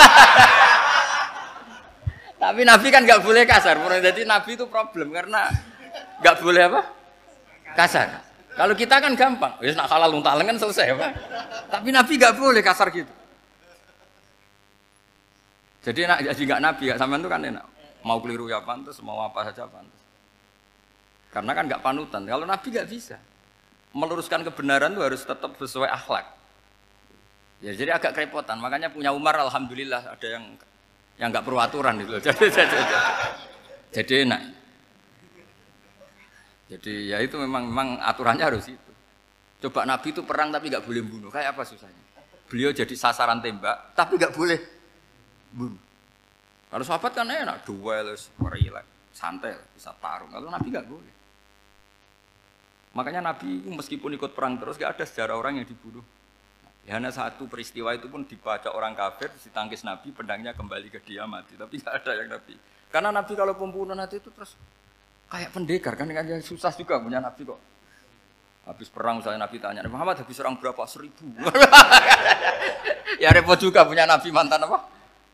[2.43, 3.79] Tapi Nabi kan nggak boleh kasar.
[3.79, 5.47] Jadi Nabi itu problem karena
[6.23, 6.81] nggak boleh apa?
[7.75, 8.30] Kasar.
[8.61, 11.17] Kalau kita kan gampang, wis nak halal untalan kan selesai apa?
[11.73, 13.09] Tapi Nabi nggak boleh kasar gitu.
[15.81, 17.65] Jadi nak jadi nggak Nabi, nggak sampean itu kan enak.
[18.05, 19.97] Mau keliru ya pantas, mau apa saja pantas.
[21.33, 22.21] Karena kan nggak panutan.
[22.29, 23.17] Kalau Nabi nggak bisa.
[23.91, 26.23] meluruskan kebenaran itu harus tetap sesuai akhlak.
[27.65, 28.61] Ya jadi agak kerepotan.
[28.61, 30.45] Makanya punya Umar alhamdulillah ada yang
[31.17, 32.13] yang nggak perlu aturan itu.
[32.23, 32.99] Jadi jadi, jadi,
[33.91, 34.60] jadi enak.
[36.71, 38.93] Jadi ya itu memang memang aturannya harus itu.
[39.67, 41.29] Coba Nabi itu perang tapi nggak boleh bunuh.
[41.35, 42.05] Kayak apa susahnya?
[42.47, 44.59] Beliau jadi sasaran tembak tapi nggak boleh
[45.51, 45.83] bunuh.
[46.71, 50.31] Kalau sahabat kan enak, duel, relax, santai, bisa tarung.
[50.31, 51.15] Kalau Nabi nggak boleh.
[52.95, 56.03] Makanya Nabi meskipun ikut perang terus gak ada sejarah orang yang dibunuh.
[56.83, 61.23] Ya, hanya satu peristiwa itu pun dibaca orang kafir, ditangkis Nabi, pedangnya kembali ke dia
[61.23, 61.55] mati.
[61.55, 62.59] Tapi gak ada yang Nabi.
[62.91, 64.59] Karena Nabi kalau pembunuh nanti itu terus
[65.31, 67.61] kayak pendekar kan, kan susah juga punya Nabi kok.
[68.67, 70.83] Habis perang misalnya Nabi tanya, Muhammad habis orang berapa?
[70.85, 71.25] Seribu.
[73.23, 74.85] ya repot juga punya Nabi mantan apa?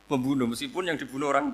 [0.07, 1.51] Pembunuh, meskipun yang dibunuh orang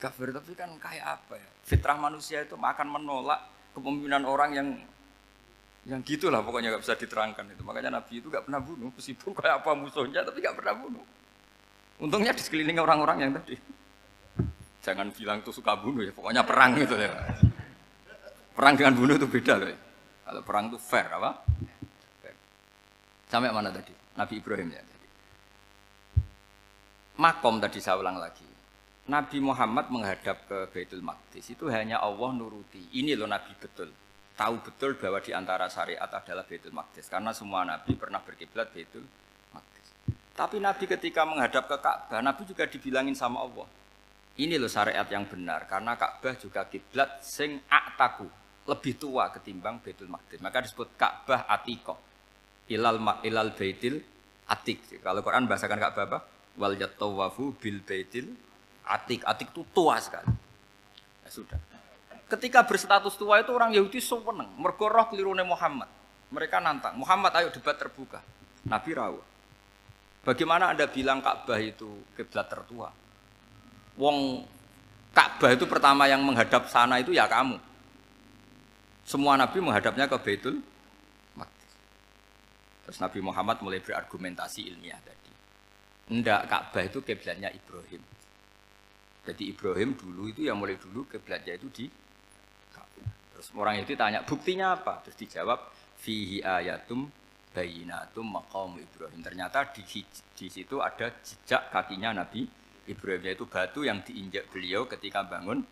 [0.00, 0.32] kafir.
[0.32, 1.48] Tapi kan kayak apa ya?
[1.66, 3.44] Fitrah manusia itu akan menolak
[3.76, 4.68] kepemimpinan orang yang
[5.88, 7.62] yang gitulah pokoknya nggak bisa diterangkan itu.
[7.64, 11.04] Makanya Nabi itu nggak pernah bunuh, meskipun kayak apa musuhnya, tapi nggak pernah bunuh.
[11.98, 13.56] Untungnya di sekeliling orang-orang yang tadi.
[14.84, 17.12] Jangan bilang tuh suka bunuh ya, pokoknya perang gitu ya.
[18.58, 19.70] Perang dengan bunuh itu beda loh.
[20.26, 21.46] Kalau perang itu fair apa?
[22.18, 22.34] Fair.
[23.30, 23.94] Sampai mana tadi?
[24.18, 24.82] Nabi Ibrahim ya.
[27.22, 28.42] Makom tadi saya ulang lagi.
[29.06, 32.82] Nabi Muhammad menghadap ke Baitul Maqdis itu hanya Allah nuruti.
[32.98, 33.94] Ini loh Nabi betul
[34.38, 39.02] tahu betul bahwa di antara syariat adalah Baitul Maqdis karena semua nabi pernah berkiblat Baitul
[39.50, 40.14] Maqdis.
[40.38, 43.66] Tapi nabi ketika menghadap ke Ka'bah, nabi juga dibilangin sama Allah.
[44.38, 48.30] Ini loh syariat yang benar karena Ka'bah juga kiblat sing aktaku,
[48.68, 50.44] lebih tua ketimbang Baitul Maqdis.
[50.44, 51.96] Maka disebut Ka'bah Atiko.
[52.68, 53.96] Ilal ilal Baitil
[54.52, 55.00] Atik.
[55.00, 56.18] Kalau Quran bahasakan Ka'bah apa?
[56.60, 58.28] Wal yatawafu bil Baitil
[58.84, 59.24] Atik.
[59.24, 60.28] Atik itu tua sekali.
[61.24, 61.58] Ya sudah.
[62.28, 65.88] Ketika berstatus tua itu orang Yahudi seneng, mergo roh kelirune Muhammad.
[66.28, 68.20] Mereka nantang, Muhammad ayo debat terbuka.
[68.68, 69.24] Nabi rawuh.
[70.28, 72.92] Bagaimana Anda bilang Ka'bah itu kiblat tertua?
[73.96, 74.44] Wong
[75.16, 77.56] Ka'bah itu pertama yang menghadap sana itu ya kamu.
[79.08, 80.60] Semua nabi menghadapnya ke Baitul
[81.32, 81.72] Maqdis.
[82.84, 85.32] Terus Nabi Muhammad mulai berargumentasi ilmiah tadi.
[86.12, 88.04] Enggak, Ka'bah itu kiblatnya Ibrahim.
[89.24, 91.86] Jadi Ibrahim dulu itu yang mulai dulu kiblatnya itu di
[93.38, 94.98] Terus orang itu tanya, buktinya apa?
[95.06, 97.06] Terus dijawab, fihi ayatum
[97.54, 99.22] bayinatum maqam Ibrahim.
[99.22, 102.50] Ternyata di, di situ ada jejak kakinya Nabi
[102.90, 105.62] Ibrahim, yaitu batu yang diinjak beliau ketika bangun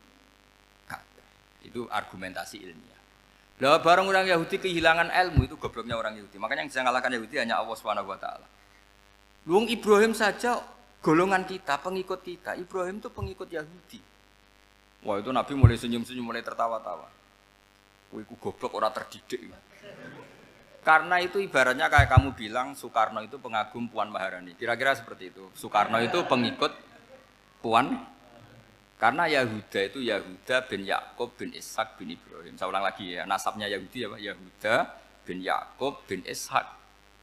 [1.66, 2.95] Itu argumentasi ilmiah.
[3.56, 6.36] Lah barang orang Yahudi kehilangan ilmu itu gobloknya orang Yahudi.
[6.36, 8.46] Makanya yang bisa mengalahkan Yahudi hanya Allah Subhanahu wa taala.
[9.48, 10.60] Luang Ibrahim saja
[11.00, 12.52] golongan kita, pengikut kita.
[12.60, 14.00] Ibrahim itu pengikut Yahudi.
[15.08, 17.08] Wah itu Nabi mulai senyum-senyum, mulai tertawa-tawa.
[18.12, 19.48] Kowe iku goblok ora terdidik.
[20.86, 24.54] Karena itu ibaratnya kayak kamu bilang Soekarno itu pengagum Puan Maharani.
[24.54, 25.48] Kira-kira seperti itu.
[25.58, 26.70] Soekarno itu pengikut
[27.58, 28.06] Puan
[28.96, 32.56] karena Yahuda itu Yahuda bin Yakub bin Ishak bin Ibrahim.
[32.56, 34.20] Saya ulang lagi ya, nasabnya Yahudi ya Pak.
[34.24, 34.74] Yahuda
[35.28, 36.66] bin Yakub bin Ishak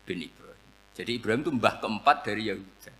[0.06, 0.70] bin Ibrahim.
[0.94, 2.92] Jadi Ibrahim itu mbah keempat dari Yahuda.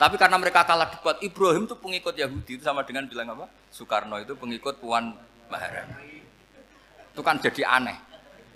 [0.00, 3.46] Tapi karena mereka kalah debat, Ibrahim itu pengikut Yahudi itu sama dengan bilang apa?
[3.68, 5.14] Soekarno itu pengikut Puan
[5.52, 6.12] Maharani
[7.12, 8.00] itu kan jadi aneh.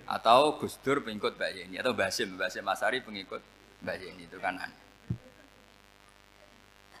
[0.07, 3.43] Atau Gus Dur pengikut Mbak Yeni atau Basim, Basim Masari pengikut
[3.85, 4.81] Mbak Yeni itu kan aneh.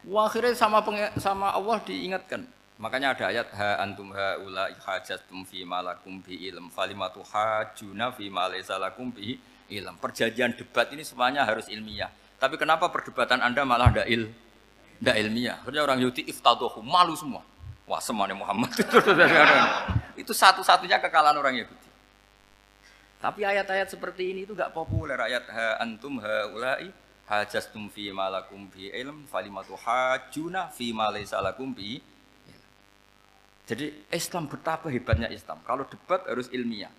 [0.07, 0.79] Wah, akhirnya sama
[1.17, 2.45] sama Allah diingatkan.
[2.77, 8.29] Makanya ada ayat ha antum ha ula hajatum fi malakum bi ilm falimatu hajuna fi
[8.29, 9.33] ma lakum bi
[9.73, 9.97] ilm.
[9.97, 12.13] Perjanjian debat ini semuanya harus ilmiah.
[12.37, 14.29] Tapi kenapa perdebatan Anda malah tidak il,
[15.01, 15.57] ilmiah?
[15.65, 17.41] Akhirnya orang Yahudi iftadohu, malu semua.
[17.89, 18.69] Wah semuanya Muhammad
[20.21, 21.87] itu satu-satunya kekalahan orang Yahudi.
[23.17, 25.17] Tapi ayat-ayat seperti ini itu gak populer.
[25.17, 26.93] Ayat ha antum ha ulai
[27.25, 31.97] hajastum fi malakum bi ilm falimatu hajuna fi malaysa lakum bi
[33.67, 35.59] jadi Islam betapa hebatnya Islam.
[35.67, 36.89] Kalau debat harus ilmiah.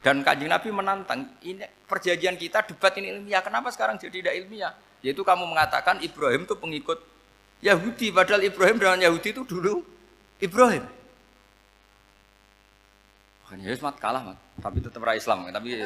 [0.00, 3.44] Dan kanjeng Nabi menantang, ini perjanjian kita debat ini ilmiah.
[3.44, 4.72] Kenapa sekarang jadi tidak ilmiah?
[5.04, 6.98] Yaitu kamu mengatakan Ibrahim itu pengikut
[7.60, 8.08] Yahudi.
[8.08, 9.84] Padahal Ibrahim dengan Yahudi itu dulu
[10.40, 10.84] Ibrahim.
[13.44, 15.44] Makanya ya mat kalah mat, tapi tetap ra Islam.
[15.52, 15.84] Tapi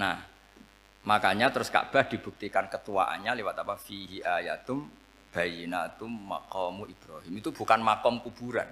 [0.00, 0.16] Nah,
[1.04, 3.76] makanya terus Ka'bah dibuktikan ketuaannya lewat apa?
[3.76, 4.99] Fihi ayatum
[5.30, 7.32] bayinatum maqamu Ibrahim.
[7.38, 8.66] Itu bukan makom kuburan.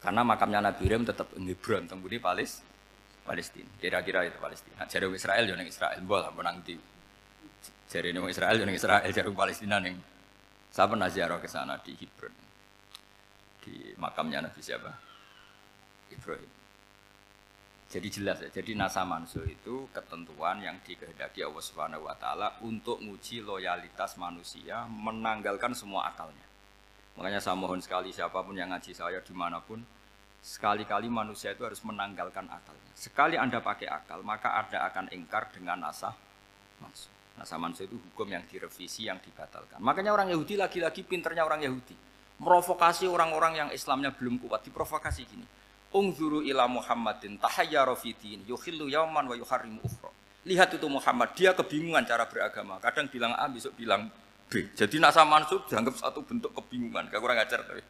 [0.00, 2.60] Karena makamnya Nabi Ibrahim tetap Hebron, tempat Palis,
[3.24, 3.68] Palestina.
[3.80, 4.86] Kira-kira itu Palestina.
[4.86, 6.76] Jadi Israel jangan Israel, boleh menang di.
[7.86, 9.94] Jadi Israel jangan Israel, jadi Palestina nih
[10.70, 12.34] saya pernah ziarah ke sana di Hebron.
[13.64, 14.92] Di makamnya Nabi siapa?
[16.12, 16.50] Ibrahim.
[17.96, 18.52] Jadi jelas ya.
[18.52, 24.84] Jadi nasa mansu itu ketentuan yang dikehendaki Allah Subhanahu wa taala untuk menguji loyalitas manusia
[24.84, 26.44] menanggalkan semua akalnya.
[27.16, 29.80] Makanya saya mohon sekali siapa pun yang ngaji saya di mana pun
[30.44, 32.92] sekali-kali manusia itu harus menanggalkan akalnya.
[32.92, 36.12] Sekali Anda pakai akal, maka Anda akan ingkar dengan nasa
[36.84, 37.08] mansu.
[37.40, 39.80] Nasa mansu itu hukum yang direvisi, yang dibatalkan.
[39.80, 41.96] Makanya orang Yahudi lagi-lagi pinternya orang Yahudi.
[42.44, 45.48] Merovokasi orang-orang yang Islamnya belum kuat, diprovokasi gini
[45.96, 50.12] Ungzuru ila Muhammadin tahayyara fi din yukhillu yauman wa yuharrimu ukhra.
[50.46, 52.78] Lihat itu Muhammad, dia kebingungan cara beragama.
[52.78, 54.06] Kadang bilang A, besok bilang
[54.46, 54.70] B.
[54.78, 57.10] Jadi nak sama mansub dianggap satu bentuk kebingungan.
[57.10, 57.82] Gak kurang ajar tapi.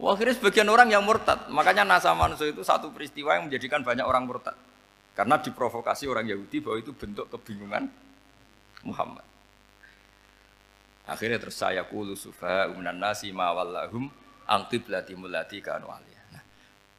[0.00, 1.48] Wah, akhirnya sebagian orang yang murtad.
[1.52, 4.56] Makanya nasa manusia itu satu peristiwa yang menjadikan banyak orang murtad.
[5.12, 7.88] Karena diprovokasi orang Yahudi bahwa itu bentuk kebingungan
[8.84, 9.24] Muhammad.
[11.08, 14.08] Akhirnya terus saya kulu sufa umnan nasi mawallahum
[14.46, 16.42] angkiblati mulati kanu Nah,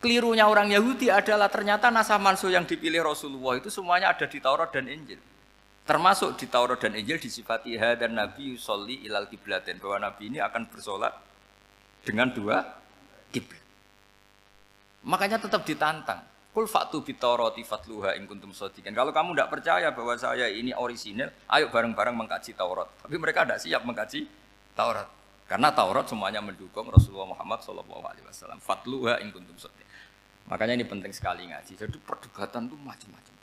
[0.03, 4.69] kelirunya orang Yahudi adalah ternyata nasah mansuh yang dipilih Rasulullah itu semuanya ada di Taurat
[4.71, 5.19] dan Injil.
[5.87, 10.67] Termasuk di Taurat dan Injil disifati dan Nabi yusolli ilal kiblatin bahwa Nabi ini akan
[10.67, 11.15] bersolat
[12.03, 12.59] dengan dua
[13.31, 13.63] kiblat.
[15.07, 16.19] Makanya tetap ditantang.
[16.51, 18.91] Kul faktu bitoroti fatluha in kuntum sodikin.
[18.91, 22.89] Kalau kamu tidak percaya bahwa saya ini orisinil, ayo bareng-bareng mengkaji Taurat.
[23.05, 24.25] Tapi mereka tidak siap mengkaji
[24.73, 25.16] Taurat.
[25.47, 28.59] Karena Taurat semuanya mendukung Rasulullah Muhammad Shallallahu Alaihi Wasallam.
[28.59, 29.55] Fatluha in kuntum
[30.51, 31.73] Makanya ini penting sekali ngaji.
[31.79, 33.33] Jadi perdebatan itu macam-macam.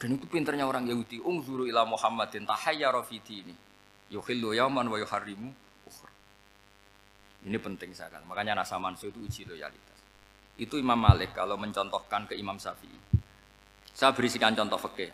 [0.00, 1.20] Dan itu pinternya orang Yahudi.
[1.20, 3.52] Ungzuru ila Muhammadin tahayyara fi ini.
[4.12, 5.48] Yukhillu yaman wa yuharrimu
[5.88, 6.12] ukhra.
[7.48, 8.24] Ini penting sekali.
[8.28, 9.98] Makanya nasa mansu itu uji loyalitas.
[10.60, 13.00] Itu Imam Malik kalau mencontohkan ke Imam Syafi'i.
[13.92, 15.12] Saya berisikan contoh fakih.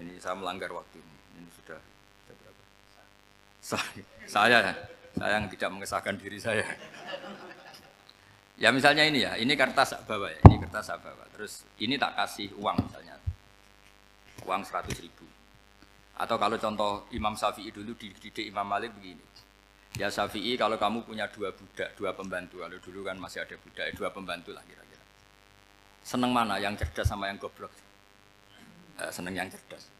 [0.00, 1.16] Ini saya melanggar waktu ini.
[1.40, 1.80] Ini sudah
[3.64, 4.58] saya, saya,
[5.16, 6.68] saya yang tidak mengesahkan diri saya.
[8.60, 11.24] Ya misalnya ini ya, ini kertas saya bawa ya, ini kertas saya bawa.
[11.32, 13.16] Terus ini tak kasih uang misalnya,
[14.44, 15.24] uang 100 ribu.
[16.14, 19.24] Atau kalau contoh Imam Syafi'i dulu dididik Imam Malik begini.
[19.98, 23.90] Ya Syafi'i kalau kamu punya dua budak, dua pembantu, kalau dulu kan masih ada budak,
[23.96, 25.02] dua pembantu lah kira-kira.
[26.04, 27.72] Seneng mana, yang cerdas sama yang goblok?
[29.00, 29.90] Eh, seneng yang cerdas.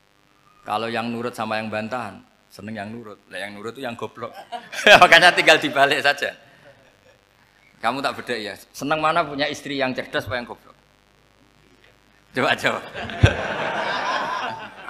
[0.62, 2.22] Kalau yang nurut sama yang bantahan,
[2.54, 3.18] seneng yang nurut.
[3.34, 4.30] Lah yang nurut itu yang goblok.
[5.02, 6.30] Makanya tinggal dibalik saja.
[7.82, 8.54] Kamu tak beda ya.
[8.70, 10.78] Seneng mana punya istri yang cerdas apa yang goblok?
[12.30, 12.80] Coba coba.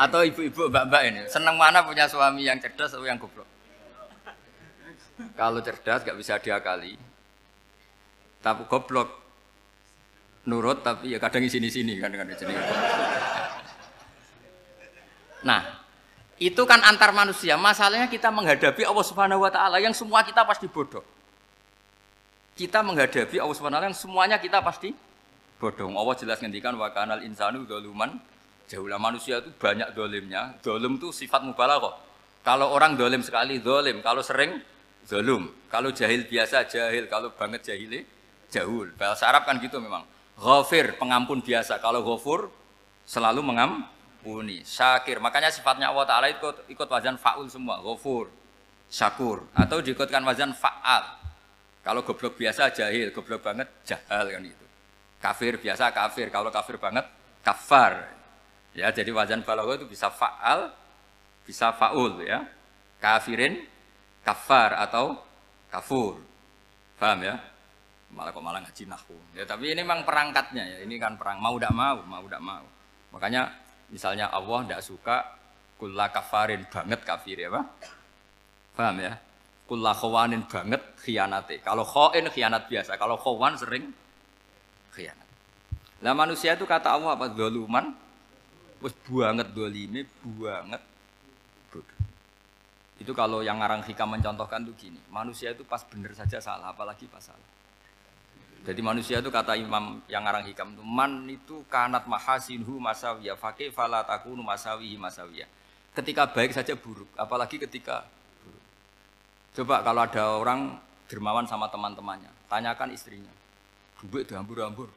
[0.05, 3.47] Atau ibu-ibu mbak-mbak ini, seneng mana punya suami yang cerdas atau yang goblok?
[5.39, 6.99] Kalau cerdas gak bisa diakali.
[8.43, 9.23] Tapi goblok
[10.51, 12.59] nurut tapi ya kadang di sini-sini kan di sini.
[15.47, 15.84] Nah,
[16.45, 17.57] itu kan antar manusia.
[17.57, 21.01] Masalahnya kita menghadapi Allah Subhanahu wa taala yang semua kita pasti bodoh.
[22.53, 24.93] Kita menghadapi Allah Subhanahu wa taala yang semuanya kita pasti
[25.57, 25.89] bodoh.
[25.89, 28.21] Allah jelas ngendikan wa kanal insanu dzaluman
[28.69, 30.57] jauhlah manusia itu banyak dolimnya.
[30.61, 31.97] Dolim itu sifat mubalaghah.
[32.45, 34.61] Kalau orang dolim sekali dolim, kalau sering
[35.09, 38.05] dolum, kalau jahil biasa jahil, kalau banget jahili
[38.53, 38.93] jahul.
[39.01, 40.05] Bahasa Arab kan gitu memang.
[40.37, 42.53] Ghafir pengampun biasa, kalau ghafur
[43.09, 43.87] selalu mengam
[44.27, 45.21] uni, syakir.
[45.21, 48.33] Makanya sifatnya Allah Ta'ala ikut, ikut wazan fa'ul semua, ghafur,
[48.89, 49.45] syakur.
[49.53, 51.23] Atau diikutkan wazan fa'al.
[51.85, 54.67] Kalau goblok biasa jahil, goblok banget jahal kan itu.
[55.21, 57.05] Kafir biasa kafir, kalau kafir banget
[57.45, 58.09] kafar.
[58.73, 60.73] Ya, jadi wazan balagha itu bisa fa'al,
[61.45, 62.43] bisa fa'ul ya.
[62.99, 63.61] Kafirin,
[64.25, 65.21] kafar atau
[65.69, 66.19] kafur.
[66.97, 67.37] Paham ya?
[68.15, 69.17] Malah kok malah ngaji nahu.
[69.35, 70.79] Ya, tapi ini memang perangkatnya ya.
[70.87, 72.65] Ini kan perang mau tidak mau, mau tidak mau.
[73.13, 73.51] Makanya
[73.95, 75.17] Misalnya Allah tidak suka
[75.79, 77.65] kulla kafarin banget kafir ya Pak.
[78.75, 79.15] Paham ya?
[79.71, 81.63] Kulla khawanin banget khianate.
[81.63, 83.95] Kalau khain khianat biasa, kalau khawan sering
[84.91, 85.29] khianat.
[86.03, 87.31] Lah manusia itu kata Allah apa?
[87.31, 87.95] Doluman.
[88.83, 90.83] Wis banget dolime, banget.
[92.99, 97.11] Itu kalau yang ngarang hikam mencontohkan tuh gini, manusia itu pas bener saja salah, apalagi
[97.11, 97.49] pas salah.
[98.65, 103.69] Jadi manusia itu kata Imam yang ngarang hikam itu man itu kanat mahasinhu masawiya fakih
[103.69, 105.45] fala takunu masawihi masawiya.
[105.93, 108.09] Ketika baik saja buruk, apalagi ketika
[108.41, 108.65] buruk.
[109.53, 113.31] Coba kalau ada orang dermawan sama teman-temannya, tanyakan istrinya.
[114.01, 114.89] Duit dihambur-hambur,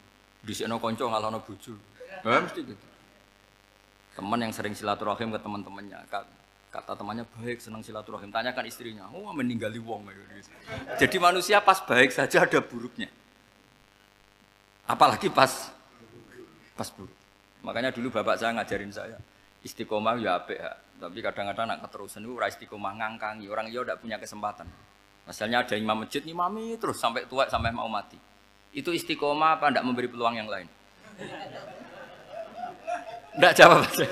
[0.42, 1.76] di sini konco ngalono bojo.
[2.24, 2.86] Nah, mesti gitu.
[4.16, 6.08] Teman yang sering silaturahim ke teman-temannya,
[6.72, 10.08] kata temannya baik senang silaturahim, tanyakan istrinya, oh meninggali wong.
[10.98, 13.12] Jadi manusia pas baik saja ada buruknya.
[14.88, 15.52] Apalagi pas
[16.74, 17.14] pas buruk.
[17.62, 19.20] Makanya dulu bapak saya ngajarin saya
[19.68, 20.72] istiqomah ya apik ya.
[20.98, 23.46] Tapi kadang-kadang nak keterusan itu ora istiqomah ngangkangi.
[23.52, 24.66] Orang iya udah punya kesempatan.
[25.28, 28.18] Misalnya ada imam masjid, imami terus sampai tua sampai mau mati.
[28.74, 30.68] Itu istiqomah apa tidak memberi peluang yang lain?
[33.38, 34.08] Tidak jawab aja.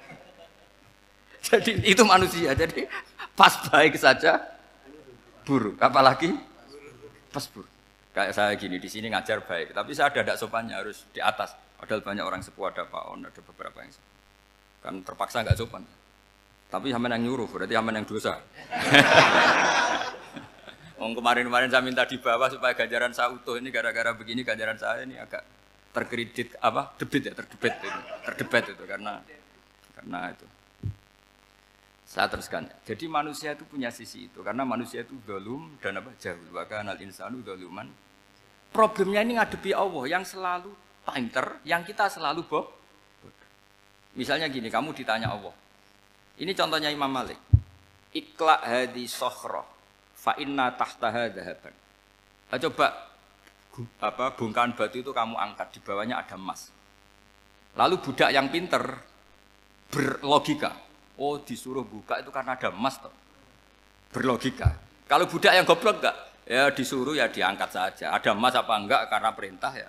[1.46, 2.52] Jadi itu manusia.
[2.52, 2.84] Jadi
[3.32, 4.36] pas baik saja
[5.46, 5.80] buruk.
[5.80, 6.36] Apalagi
[7.32, 7.79] pas buruk.
[8.10, 11.54] Kayak saya gini di sini ngajar baik, tapi saya ada tidak sopannya harus di atas.
[11.78, 13.94] Padahal banyak orang sepuh ada Pak On, ada beberapa yang
[14.82, 15.86] kan terpaksa nggak sopan.
[16.70, 18.34] Tapi sama yang nyuruh, berarti sama yang dosa.
[21.00, 25.08] Om kemarin-kemarin saya minta di bawah supaya ganjaran saya utuh ini gara-gara begini ganjaran saya
[25.08, 25.40] ini agak
[25.90, 29.12] terkredit apa debit ya terdebet itu terdebat itu karena
[29.96, 30.46] karena itu
[32.10, 32.66] saya teruskan.
[32.82, 36.10] Jadi manusia itu punya sisi itu karena manusia itu dolum dan apa?
[36.18, 37.86] Jauh bahkan al insanu doluman
[38.74, 40.74] problemnya ini ngadepi Allah yang selalu
[41.06, 42.66] pinter yang kita selalu boh
[44.18, 45.54] misalnya gini kamu ditanya Allah.
[46.40, 47.38] Ini contohnya Imam Malik.
[48.10, 49.62] Ikla hadi sohroh
[50.18, 51.74] fa inna tahtaha dhahaban.
[52.50, 52.86] Nah, coba
[54.02, 56.74] apa bongkahan batu itu kamu angkat di bawahnya ada emas.
[57.78, 58.82] Lalu budak yang pinter
[59.94, 60.74] berlogika,
[61.20, 63.12] oh disuruh buka itu karena ada emas toh.
[64.10, 64.72] Berlogika.
[65.04, 66.16] Kalau budak yang goblok enggak,
[66.48, 68.16] ya disuruh ya diangkat saja.
[68.16, 69.88] Ada emas apa enggak karena perintah ya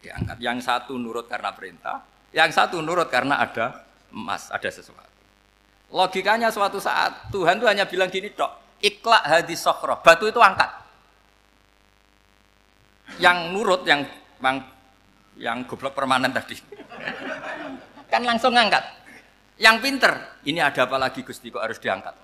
[0.00, 0.36] diangkat.
[0.38, 3.82] Yang satu nurut karena perintah, yang satu nurut karena ada
[4.14, 5.10] emas, ada sesuatu.
[5.92, 10.00] Logikanya suatu saat Tuhan tuh hanya bilang gini, dok, Iklak hadis sokro.
[10.00, 10.80] Batu itu angkat.
[13.20, 14.00] Yang nurut, yang
[14.40, 14.56] yang,
[15.36, 16.56] yang goblok permanen tadi.
[18.12, 19.01] kan langsung ngangkat.
[19.62, 22.18] Yang pinter, ini ada apa lagi Gusti kok harus diangkat?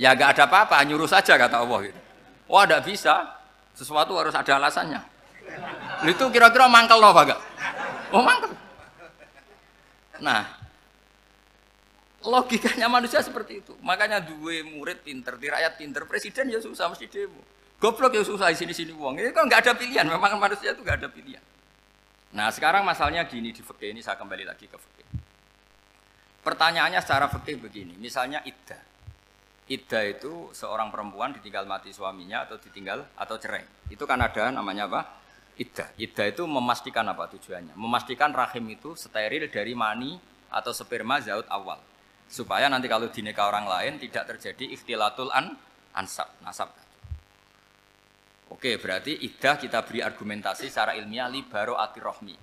[0.00, 2.00] Ya gak ada apa-apa, nyuruh saja kata Allah gitu.
[2.48, 3.36] Wah, tidak bisa.
[3.76, 5.02] Sesuatu harus ada alasannya.
[6.08, 7.36] Itu kira-kira mangkel loh, Pak?
[8.16, 8.52] Oh, mangkel.
[10.24, 10.64] Nah,
[12.24, 13.76] Logikanya manusia seperti itu.
[13.84, 17.44] Makanya dua murid pinter, di rakyat pinter, presiden ya susah mesti demo.
[17.76, 19.20] Goblok ya susah di sini-sini uang.
[19.20, 20.08] Ini kan nggak ada pilihan.
[20.08, 21.44] Memang manusia itu nggak ada pilihan.
[22.32, 24.93] Nah sekarang masalahnya gini di fikih ini saya kembali lagi ke fikih.
[26.44, 27.96] Pertanyaannya secara fikih begini.
[27.96, 28.78] Misalnya iddah.
[29.64, 33.64] Iddah itu seorang perempuan ditinggal mati suaminya atau ditinggal atau cerai.
[33.88, 35.00] Itu kan ada namanya apa?
[35.56, 35.96] Iddah.
[35.96, 37.72] Iddah itu memastikan apa tujuannya?
[37.72, 40.20] Memastikan rahim itu steril dari mani
[40.52, 41.80] atau sperma zaut awal
[42.28, 45.54] supaya nanti kalau dineka orang lain tidak terjadi ikhtilatul an
[45.94, 46.72] ansab nasab.
[48.50, 52.36] Oke, berarti idah kita beri argumentasi secara ilmiah li baro ati rohmi.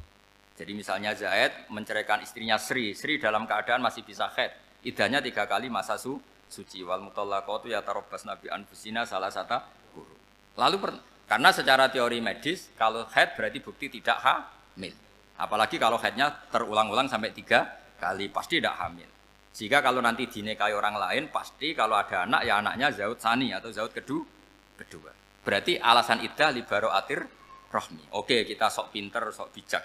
[0.55, 4.51] Jadi misalnya Zaid menceraikan istrinya Sri, Sri dalam keadaan masih bisa head.
[4.83, 6.19] Idahnya tiga kali masa su,
[6.51, 6.83] suci.
[6.83, 9.57] Wal mutallaqatu ya tarobas nabi anfusina salah satu
[9.95, 10.15] guru.
[10.59, 10.91] Lalu per,
[11.25, 14.93] karena secara teori medis kalau head berarti bukti tidak hamil.
[15.39, 17.65] Apalagi kalau headnya terulang-ulang sampai tiga
[17.97, 19.09] kali pasti tidak hamil.
[19.51, 23.67] Sehingga kalau nanti dinikahi orang lain, pasti kalau ada anak, ya anaknya zaud sani atau
[23.67, 24.23] zaud kedua.
[24.79, 25.11] kedua.
[25.43, 27.19] Berarti alasan iddah libaro atir
[27.67, 28.15] rohmi.
[28.15, 29.83] Oke, kita sok pinter, sok bijak.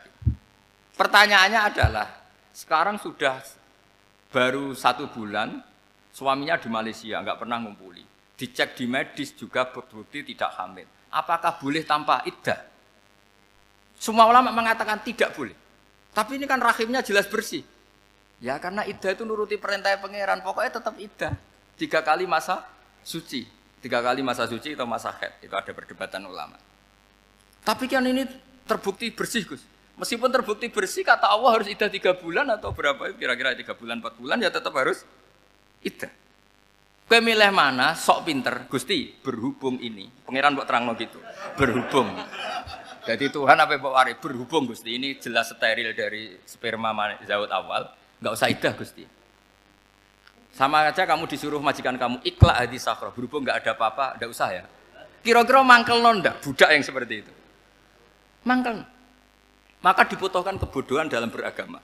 [0.96, 2.08] Pertanyaannya adalah,
[2.56, 3.36] sekarang sudah
[4.32, 5.60] baru satu bulan,
[6.08, 8.00] suaminya di Malaysia, nggak pernah ngumpuli.
[8.36, 10.88] Dicek di medis juga berbukti tidak hamil.
[11.12, 12.60] Apakah boleh tanpa iddah?
[13.96, 15.56] Semua ulama mengatakan tidak boleh.
[16.12, 17.64] Tapi ini kan rahimnya jelas bersih.
[18.40, 21.32] Ya karena iddah itu nuruti perintah pangeran, pokoknya tetap iddah.
[21.76, 22.64] Tiga kali masa
[23.04, 23.48] suci,
[23.80, 26.56] tiga kali masa suci atau masa head, itu ada perdebatan ulama.
[27.64, 28.24] Tapi kan ini
[28.68, 29.75] terbukti bersih Gus.
[29.96, 33.16] Meskipun terbukti bersih, kata Allah harus iddah tiga bulan atau berapa?
[33.16, 35.08] Kira-kira tiga bulan, empat bulan, ya tetap harus
[35.80, 36.12] iddah.
[37.06, 37.96] Kue milih mana?
[37.96, 39.14] Sok pinter, Gusti.
[39.24, 41.16] Berhubung ini, pangeran buat terang gitu.
[41.56, 42.12] Berhubung.
[43.06, 44.18] Jadi Tuhan apa bawa wari?
[44.18, 46.90] Berhubung Gusti ini jelas steril dari sperma
[47.22, 47.86] zaud awal
[48.18, 49.04] Enggak usah idah Gusti.
[50.50, 54.48] Sama aja kamu disuruh majikan kamu ikhlas hadis sakro, berhubung nggak ada apa-apa, enggak usah
[54.50, 54.64] ya.
[55.20, 57.32] Kira-kira mangkel nonda budak yang seperti itu.
[58.42, 58.95] Mangkel.
[59.86, 61.78] Maka dibutuhkan kebodohan dalam beragama.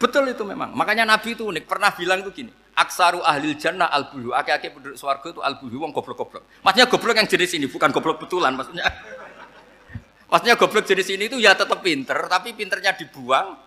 [0.00, 0.72] Betul itu memang.
[0.72, 4.96] Makanya Nabi itu unik, pernah bilang itu gini, aksaru ahlil jannah al bulu, aki-aki penduduk
[4.96, 6.64] swarga itu al bulu, wong goblok-goblok.
[6.64, 8.88] Maksudnya goblok yang jenis ini, bukan goblok betulan maksudnya.
[10.32, 13.60] Maksudnya goblok jenis ini itu ya tetap pinter, tapi pinternya dibuang,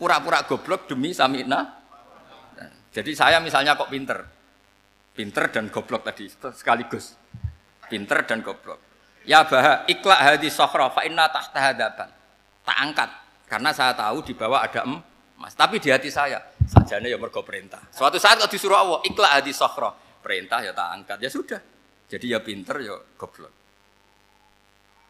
[0.00, 1.84] pura-pura goblok demi samina.
[2.94, 4.24] Jadi saya misalnya kok pinter,
[5.12, 7.18] pinter dan goblok tadi sekaligus,
[7.90, 8.91] pinter dan goblok.
[9.22, 12.08] Ya bah ikhlas hadis sohro fa inna tahta hadapan.
[12.62, 13.10] Tak angkat
[13.46, 15.52] karena saya tahu di bawah ada emas.
[15.54, 17.82] Tapi di hati saya sajane ya mergo perintah.
[17.94, 21.60] Suatu saat kalau disuruh Allah ikhlas hadis sohro perintah ya tak angkat ya sudah.
[22.10, 23.62] Jadi ya pinter ya goblok.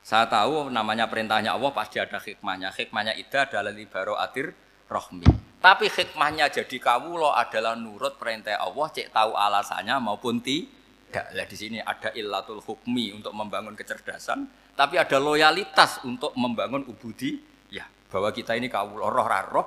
[0.02, 2.74] Saya tahu namanya perintahnya Allah pasti ada hikmahnya.
[2.74, 4.50] Hikmahnya itu adalah libaro atir
[4.90, 5.26] rohmi.
[5.62, 10.66] Tapi hikmahnya jadi kawulo adalah nurut perintah Allah, cek tahu alasannya maupun ti,
[11.12, 11.36] Tidak.
[11.36, 17.36] Lah di sini ada illatul hukmi untuk membangun kecerdasan, tapi ada loyalitas untuk membangun ubudi.
[17.68, 19.66] Ya, bahwa kita ini kawul roh roh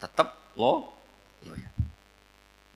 [0.00, 0.96] tetap lo
[1.44, 1.76] loyal.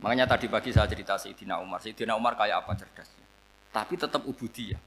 [0.04, 1.80] Makanya tadi pagi saya cerita Sayyidina Umar.
[1.80, 3.24] Sayyidina Umar kayak apa cerdasnya?
[3.72, 4.80] Tapi tetap ubudi ya.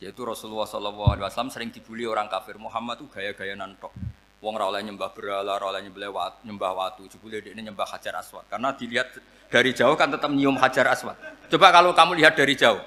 [0.00, 2.56] Yaitu Rasulullah SAW sering dibully orang kafir.
[2.56, 3.92] Muhammad tuh gaya-gaya nantok.
[4.46, 7.02] Wong rawleh nyembah berhala, rawleh nyembah watu, nyembah watu.
[7.10, 8.46] Jebule dia nyembah hajar aswad.
[8.46, 9.18] Karena dilihat
[9.50, 11.18] dari jauh kan tetap nyium hajar aswad.
[11.50, 12.78] Coba kalau kamu lihat dari jauh,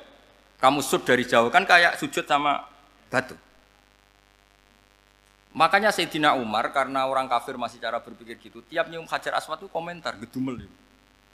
[0.64, 2.64] kamu sud dari jauh kan kayak sujud sama
[3.12, 3.36] batu.
[5.52, 9.68] Makanya Sayyidina Umar karena orang kafir masih cara berpikir gitu, tiap nyium hajar aswad itu
[9.68, 10.64] komentar, gedumel.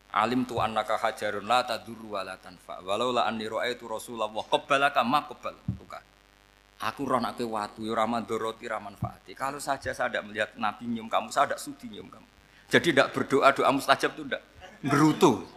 [0.10, 2.82] Alim tu annaka hajarun la tadurru wa la tanfa.
[2.82, 5.54] Walau la anni ra'aitu Rasulullah qabbalaka ma qabbal.
[5.70, 6.15] Bukan.
[6.76, 9.32] Aku roh nak watu ya ora mandoroti ra manfaati.
[9.32, 12.28] Kalau saja saya tidak melihat Nabi nyium kamu, saya tidak sudi nyium kamu.
[12.68, 14.44] Jadi tidak berdoa doa mustajab itu tidak
[14.84, 15.48] berutu.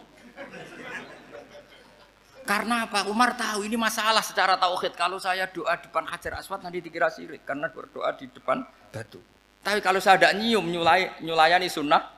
[2.47, 3.05] Karena apa?
[3.11, 4.95] Umar tahu ini masalah secara tauhid.
[4.95, 9.19] Kalau saya doa depan Hajar Aswad nanti dikira sirik karena berdoa di depan batu.
[9.59, 12.09] Tapi kalau saya tidak nyium nyulai, nyulayani sunnah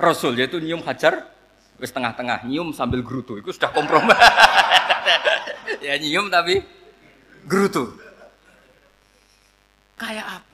[0.00, 1.28] Rasul yaitu nyium Hajar
[1.80, 4.12] Wis tengah-tengah nyium sambil gerutu, itu sudah kompromi.
[5.86, 6.60] ya nyium tapi
[7.48, 7.96] gerutu.
[10.00, 10.52] Kayak apa?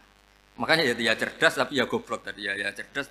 [0.58, 3.06] Makanya ya, ya cerdas tapi ya goblok tadi ya, ya cerdas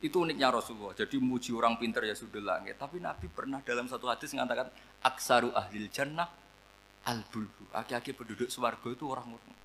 [0.00, 0.96] itu uniknya Rasulullah.
[0.96, 2.80] Jadi muji orang pintar ya sudah langit.
[2.80, 4.72] Tapi Nabi pernah dalam satu hadis mengatakan
[5.04, 6.30] aksaru ahlil jannah
[7.04, 7.68] al bulbu.
[7.74, 9.56] Aki-aki penduduk swargo itu orang bodoh.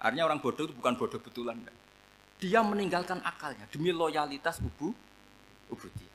[0.00, 1.60] Artinya orang bodoh itu bukan bodoh betulan.
[2.40, 4.96] Dia meninggalkan akalnya demi loyalitas ubu
[5.68, 6.06] ubudi.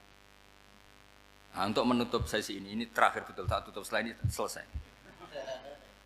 [1.53, 4.65] Nah, untuk menutup sesi ini, ini terakhir betul, tak tutup setelah ini selesai.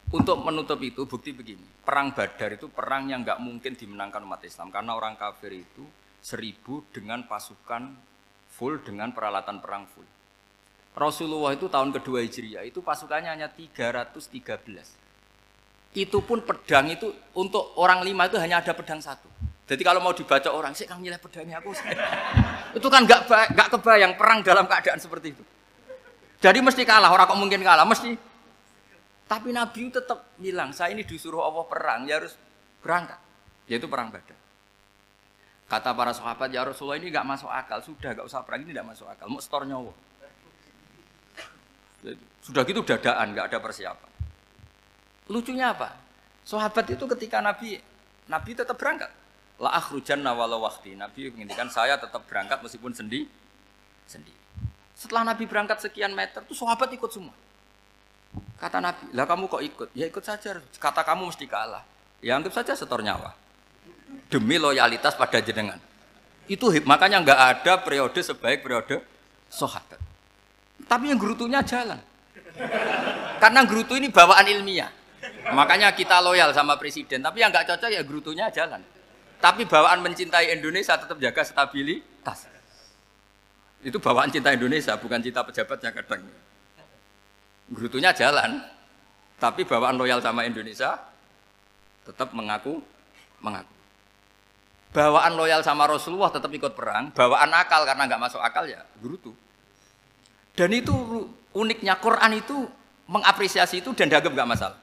[0.07, 4.71] Untuk menutup itu bukti begini, perang Badar itu perang yang nggak mungkin dimenangkan umat Islam
[4.71, 5.83] karena orang kafir itu
[6.23, 7.91] seribu dengan pasukan
[8.47, 10.07] full dengan peralatan perang full.
[10.95, 14.31] Rasulullah itu tahun kedua Hijriah itu pasukannya hanya 313.
[15.93, 19.29] Itu pun pedang itu untuk orang lima itu hanya ada pedang satu.
[19.67, 21.75] Jadi kalau mau dibaca orang, sih kamu nilai pedangnya aku.
[22.79, 25.43] itu kan nggak nggak kebayang perang dalam keadaan seperti itu.
[26.39, 28.26] Jadi mesti kalah, orang kok mungkin kalah, mesti.
[29.27, 32.33] Tapi Nabi tetap bilang, saya ini disuruh Allah perang, ya harus
[32.79, 33.19] berangkat.
[33.67, 34.39] Yaitu perang Badar.
[35.67, 38.87] Kata para sahabat, ya Rasulullah ini nggak masuk akal, sudah nggak usah perang ini nggak
[38.87, 39.91] masuk akal, mau setor nyawa.
[42.39, 44.11] Sudah gitu dadaan, nggak ada persiapan.
[45.27, 45.91] Lucunya apa?
[46.47, 47.75] Sahabat itu ketika Nabi,
[48.31, 49.11] Nabi tetap berangkat.
[49.59, 50.95] La akhrujan walau wakti.
[50.95, 53.27] Nabi menginginkan saya tetap berangkat meskipun sendi
[54.07, 54.31] sendi.
[54.95, 57.35] Setelah Nabi berangkat sekian meter, tuh sahabat ikut semua.
[58.57, 59.87] Kata Nabi, lah kamu kok ikut?
[59.93, 60.57] Ya ikut saja.
[60.81, 61.85] Kata kamu mesti kalah.
[62.25, 63.37] Ya anggap saja setor nyawa.
[64.33, 65.77] Demi loyalitas pada jenengan.
[66.49, 69.03] Itu makanya nggak ada periode sebaik periode
[69.51, 70.01] sahabat.
[70.89, 72.01] Tapi yang gerutunya jalan.
[73.37, 74.89] Karena gerutu ini bawaan ilmiah.
[75.53, 77.21] Makanya kita loyal sama presiden.
[77.21, 78.81] Tapi yang nggak cocok ya gerutunya jalan.
[79.37, 82.49] Tapi bawaan mencintai Indonesia tetap jaga stabilitas.
[83.85, 86.25] Itu bawaan cinta Indonesia, bukan cinta pejabatnya kadang.
[87.67, 88.63] Gerutunya jalan,
[89.37, 90.95] tapi bawaan loyal sama Indonesia
[92.07, 92.79] tetap mengaku
[93.43, 93.73] mengaku.
[94.95, 99.35] Bawaan loyal sama Rasulullah tetap ikut perang, bawaan akal karena nggak masuk akal ya gerutu.
[100.57, 100.95] Dan itu
[101.53, 102.65] uniknya Quran itu
[103.05, 104.79] mengapresiasi itu dan dianggap nggak masalah.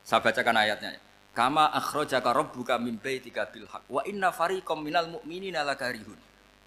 [0.00, 0.96] Saya bacakan ayatnya.
[1.30, 6.18] Kama akhrajaka rabbuka min baitika bil haqq wa inna fariqam minal mu'minina lakarihun.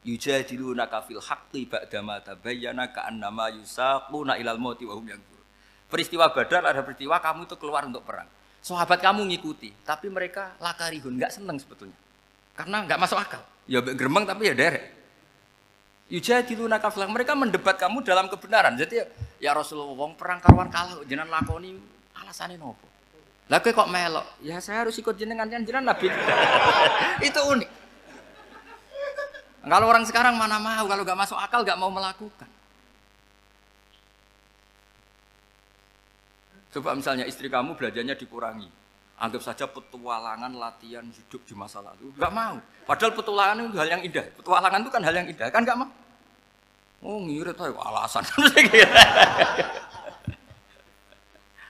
[0.03, 5.43] Yujadilunaka fil haqqi ba'dama tabayyana ka'annama yusaquna ilal mauti wa hum yanzurun.
[5.92, 8.26] Peristiwa Badar ada peristiwa kamu itu keluar untuk perang.
[8.64, 11.96] Sahabat kamu ngikuti, tapi mereka lakarihun, enggak senang sebetulnya.
[12.56, 13.44] Karena enggak masuk akal.
[13.68, 15.04] Ya geremeng tapi ya derek.
[16.12, 18.78] Yujadilunaka fil mereka mendebat kamu dalam kebenaran.
[18.78, 19.06] Jadi ya,
[19.40, 21.74] ya Rasulullah wong perang karuan kalah jenengan lakoni
[22.14, 22.86] alasannya nopo?
[23.50, 24.28] Lah kok melok?
[24.40, 26.08] Ya saya harus ikut jenengan kan jenengan Nabi.
[27.28, 27.70] itu unik.
[29.64, 32.50] Kalau orang sekarang mana mau kalau nggak masuk akal nggak mau melakukan.
[36.74, 38.66] Coba misalnya istri kamu belajarnya dikurangi.
[39.22, 42.10] Anggap saja petualangan latihan hidup di masa lalu.
[42.18, 42.58] Nggak mau.
[42.90, 44.26] Padahal petualangan itu hal yang indah.
[44.42, 45.48] Petualangan itu kan hal yang indah.
[45.54, 45.90] Kan nggak mau.
[47.06, 48.26] Oh ngirit alasan.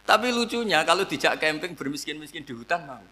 [0.09, 3.03] Tapi lucunya kalau dijak camping bermiskin-miskin di hutan mau.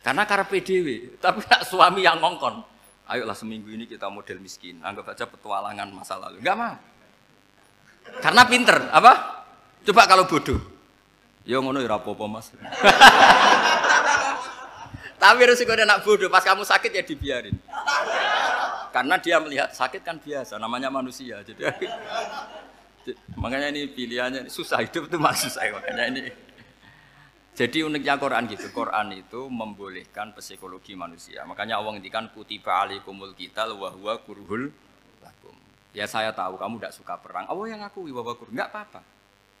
[0.00, 2.62] Karena karena PDW, tapi nak suami yang ngongkon.
[3.10, 6.38] Ayolah seminggu ini kita model miskin, anggap saja petualangan masa lalu.
[6.38, 6.78] Enggak mau.
[8.22, 9.12] Karena pinter, apa?
[9.86, 10.58] Coba kalau bodoh.
[11.46, 12.50] Ya ngono ya apa Mas.
[15.22, 17.54] Tapi resiko nak bodoh, pas kamu sakit ya dibiarin.
[18.90, 21.38] Karena dia melihat sakit kan biasa, namanya manusia.
[21.46, 21.62] Jadi
[23.42, 26.22] Makanya ini pilihannya susah hidup itu maksud saya makanya ini.
[27.56, 28.68] Jadi uniknya Quran gitu.
[28.74, 31.46] Quran itu membolehkan psikologi manusia.
[31.46, 34.68] Makanya Allah ngendikan kutiba alaikumul kita wa huwa kurhul
[35.22, 35.56] lakum.
[35.96, 37.48] Ya saya tahu kamu tidak suka perang.
[37.48, 39.15] Allah yang aku bahwa kurhul enggak apa-apa.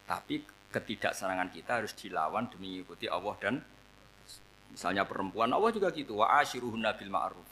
[0.06, 3.54] Tapi ketidaksenangan kita harus dilawan demi mengikuti Allah dan
[4.70, 7.48] misalnya perempuan Allah juga gitu wa ashiruhunna bil ma'ruf.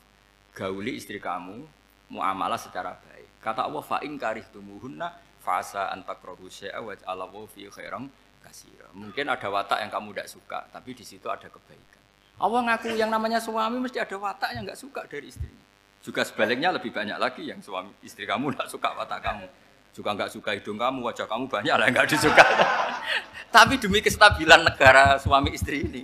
[0.55, 1.67] Gauli istri kamu
[2.15, 3.43] muamalah secara baik.
[3.43, 5.11] Kata Allah fa in karihtumuhunna
[5.43, 8.09] fasa antakrohu syai'a wa ja'alallahu fi khairan
[8.41, 8.89] kasira.
[8.95, 12.03] Mungkin ada watak yang kamu tidak suka, tapi di situ ada kebaikan.
[12.39, 15.65] Allah ngaku yang namanya suami mesti ada watak yang nggak suka dari istrinya.
[16.05, 19.47] Juga sebaliknya lebih banyak lagi yang suami istri kamu tidak suka watak kamu.
[19.95, 22.43] Juga nggak suka hidung kamu, wajah kamu banyak lah nggak disuka.
[23.55, 26.03] tapi demi kestabilan negara suami istri ini,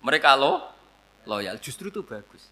[0.00, 0.64] mereka lo
[1.28, 1.60] loyal.
[1.60, 2.48] Justru itu bagus.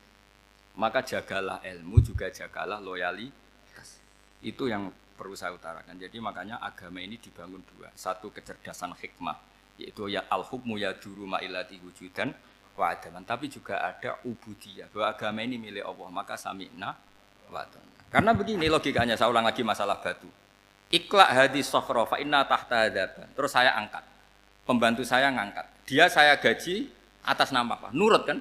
[0.76, 3.96] Maka jagalah ilmu, juga jagalah loyalitas.
[4.44, 5.96] Itu yang perlu saya utarakan.
[5.96, 7.88] Jadi makanya agama ini dibangun dua.
[7.96, 9.40] Satu kecerdasan hikmah,
[9.80, 12.34] yaitu ya al-hukmu ya duru ma'ilati wujudan
[12.76, 13.24] wa adaman.
[13.24, 16.08] Tapi juga ada ubudiyah, bahwa agama ini milik Allah.
[16.12, 16.90] Maka sami'na
[17.48, 17.64] wa
[18.10, 20.43] Karena begini logikanya, saya ulang lagi masalah batu.
[20.94, 23.26] Iklak hadis sokhro fa inna tahta hadaban.
[23.34, 24.06] Terus saya angkat.
[24.62, 25.66] Pembantu saya ngangkat.
[25.90, 26.86] Dia saya gaji
[27.26, 27.90] atas nama apa?
[27.90, 28.38] Nurut kan?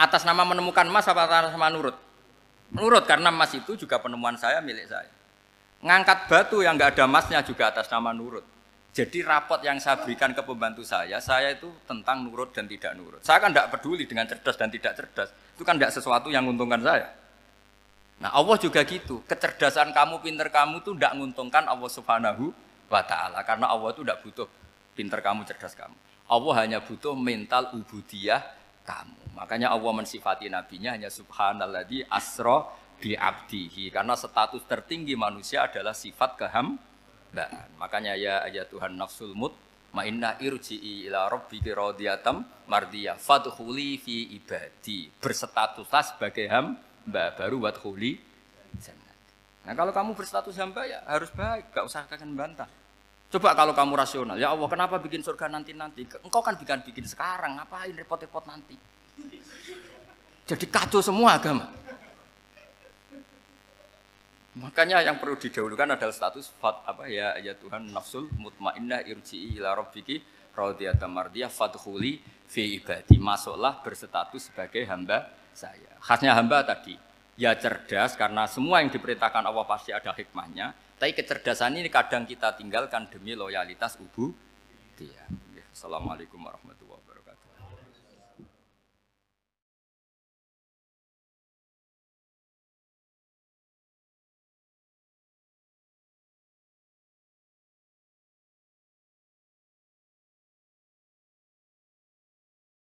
[0.00, 1.96] Atas nama menemukan emas apa atas nama nurut?
[2.72, 5.12] Nurut karena emas itu juga penemuan saya milik saya.
[5.84, 8.42] Ngangkat batu yang nggak ada emasnya juga atas nama nurut.
[8.96, 13.20] Jadi rapot yang saya berikan ke pembantu saya, saya itu tentang nurut dan tidak nurut.
[13.20, 15.28] Saya kan tidak peduli dengan cerdas dan tidak cerdas.
[15.52, 17.12] Itu kan tidak sesuatu yang menguntungkan saya.
[18.16, 19.20] Nah Allah juga gitu.
[19.28, 22.48] Kecerdasan kamu, pinter kamu itu tidak menguntungkan Allah subhanahu
[22.88, 23.44] wa ta'ala.
[23.44, 24.48] Karena Allah itu tidak butuh
[24.96, 25.96] pinter kamu, cerdas kamu.
[26.26, 28.40] Allah hanya butuh mental ubudiyah
[28.82, 29.36] kamu.
[29.36, 36.40] Makanya Allah mensifati nabinya hanya subhanalladzi asro bi abdihi karena status tertinggi manusia adalah sifat
[36.40, 37.68] kehambaan.
[37.76, 39.52] Makanya ya ayat Tuhan nafsul mut
[39.96, 48.18] inna irji'i ila rabbiki radiyatam mardiyah fadkhuli fi ibadi berstatuslah sebagai hamba baru wadkhuli
[48.82, 49.14] jannah.
[49.66, 52.68] Nah kalau kamu berstatus hamba ya harus baik, gak usah kalian bantah.
[53.26, 56.06] Coba kalau kamu rasional, ya Allah kenapa bikin surga nanti-nanti?
[56.22, 58.78] Engkau kan bikin bikin sekarang, ngapain repot-repot nanti?
[60.46, 61.66] Jadi kacau semua agama.
[64.56, 69.76] Makanya yang perlu didahulukan adalah status fat apa ya ya Tuhan nafsul mutmainnah irji'i ila
[69.76, 70.22] rabbiki
[70.56, 73.20] radiyatan mardiyah fadkhuli fi ibadi.
[73.20, 75.96] Masuklah berstatus sebagai hamba saya.
[76.04, 77.00] Khasnya hamba tadi
[77.40, 80.76] ya cerdas karena semua yang diperintahkan Allah pasti ada hikmahnya.
[81.00, 84.32] Tapi kecerdasan ini kadang kita tinggalkan demi loyalitas ubu.
[85.76, 86.75] Assalamualaikum warahmatullahi